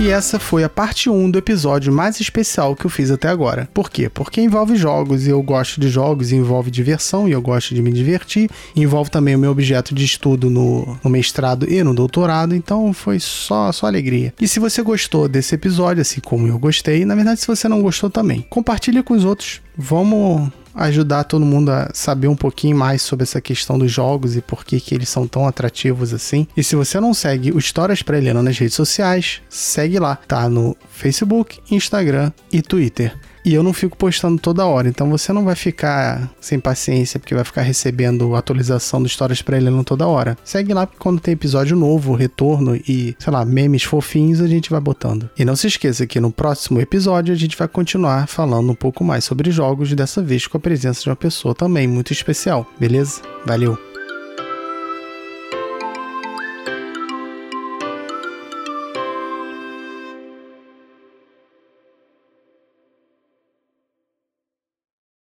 E 0.00 0.10
essa 0.10 0.38
foi 0.38 0.62
a 0.62 0.68
parte 0.68 1.10
1 1.10 1.28
do 1.28 1.38
episódio 1.38 1.92
mais 1.92 2.20
especial 2.20 2.76
que 2.76 2.86
eu 2.86 2.90
fiz 2.90 3.10
até 3.10 3.26
agora. 3.26 3.68
Por 3.74 3.90
quê? 3.90 4.08
Porque 4.08 4.40
envolve 4.40 4.76
jogos 4.76 5.26
e 5.26 5.30
eu 5.30 5.42
gosto 5.42 5.80
de 5.80 5.88
jogos, 5.88 6.30
envolve 6.30 6.70
diversão 6.70 7.28
e 7.28 7.32
eu 7.32 7.42
gosto 7.42 7.74
de 7.74 7.82
me 7.82 7.90
divertir. 7.90 8.48
Envolve 8.76 9.10
também 9.10 9.34
o 9.34 9.38
meu 9.40 9.50
objeto 9.50 9.92
de 9.92 10.04
estudo 10.04 10.48
no, 10.48 10.96
no 11.02 11.10
mestrado 11.10 11.68
e 11.68 11.82
no 11.82 11.92
doutorado, 11.92 12.54
então 12.54 12.92
foi 12.92 13.18
só, 13.18 13.72
só 13.72 13.86
alegria. 13.86 14.32
E 14.40 14.46
se 14.46 14.60
você 14.60 14.82
gostou 14.82 15.28
desse 15.28 15.56
episódio, 15.56 16.00
assim 16.00 16.20
como 16.20 16.46
eu 16.46 16.60
gostei, 16.60 17.04
na 17.04 17.16
verdade, 17.16 17.40
se 17.40 17.46
você 17.48 17.66
não 17.66 17.82
gostou 17.82 18.08
também, 18.08 18.46
compartilhe 18.48 19.02
com 19.02 19.14
os 19.14 19.24
outros. 19.24 19.60
Vamos 19.76 20.48
ajudar 20.78 21.24
todo 21.24 21.44
mundo 21.44 21.70
a 21.70 21.90
saber 21.92 22.28
um 22.28 22.36
pouquinho 22.36 22.76
mais 22.76 23.02
sobre 23.02 23.24
essa 23.24 23.40
questão 23.40 23.78
dos 23.78 23.90
jogos 23.90 24.36
e 24.36 24.40
por 24.40 24.64
que, 24.64 24.80
que 24.80 24.94
eles 24.94 25.08
são 25.08 25.26
tão 25.26 25.46
atrativos 25.46 26.14
assim. 26.14 26.46
E 26.56 26.62
se 26.62 26.76
você 26.76 27.00
não 27.00 27.12
segue 27.12 27.50
o 27.50 27.58
Histórias 27.58 28.02
para 28.02 28.18
Helena 28.18 28.42
nas 28.42 28.58
redes 28.58 28.74
sociais, 28.74 29.42
segue 29.48 29.98
lá, 29.98 30.16
tá 30.16 30.48
no 30.48 30.76
Facebook, 30.90 31.60
Instagram 31.70 32.32
e 32.52 32.62
Twitter. 32.62 33.14
E 33.48 33.54
eu 33.54 33.62
não 33.62 33.72
fico 33.72 33.96
postando 33.96 34.38
toda 34.38 34.66
hora, 34.66 34.90
então 34.90 35.08
você 35.08 35.32
não 35.32 35.42
vai 35.42 35.54
ficar 35.54 36.30
sem 36.38 36.60
paciência 36.60 37.18
porque 37.18 37.34
vai 37.34 37.44
ficar 37.44 37.62
recebendo 37.62 38.34
atualização 38.34 39.00
do 39.00 39.06
Histórias 39.06 39.40
para 39.40 39.56
Helena 39.56 39.82
toda 39.82 40.06
hora. 40.06 40.36
Segue 40.44 40.74
lá 40.74 40.86
porque 40.86 41.00
quando 41.00 41.18
tem 41.18 41.32
episódio 41.32 41.74
novo, 41.74 42.14
retorno 42.14 42.76
e, 42.76 43.16
sei 43.18 43.32
lá, 43.32 43.46
memes 43.46 43.84
fofinhos, 43.84 44.42
a 44.42 44.46
gente 44.46 44.68
vai 44.68 44.80
botando. 44.80 45.30
E 45.34 45.46
não 45.46 45.56
se 45.56 45.66
esqueça 45.66 46.06
que 46.06 46.20
no 46.20 46.30
próximo 46.30 46.78
episódio 46.78 47.32
a 47.32 47.38
gente 47.38 47.56
vai 47.56 47.66
continuar 47.66 48.28
falando 48.28 48.70
um 48.70 48.74
pouco 48.74 49.02
mais 49.02 49.24
sobre 49.24 49.50
jogos, 49.50 49.94
dessa 49.94 50.20
vez 50.20 50.46
com 50.46 50.58
a 50.58 50.60
presença 50.60 51.02
de 51.02 51.08
uma 51.08 51.16
pessoa 51.16 51.54
também 51.54 51.88
muito 51.88 52.12
especial, 52.12 52.70
beleza? 52.78 53.22
Valeu! 53.46 53.87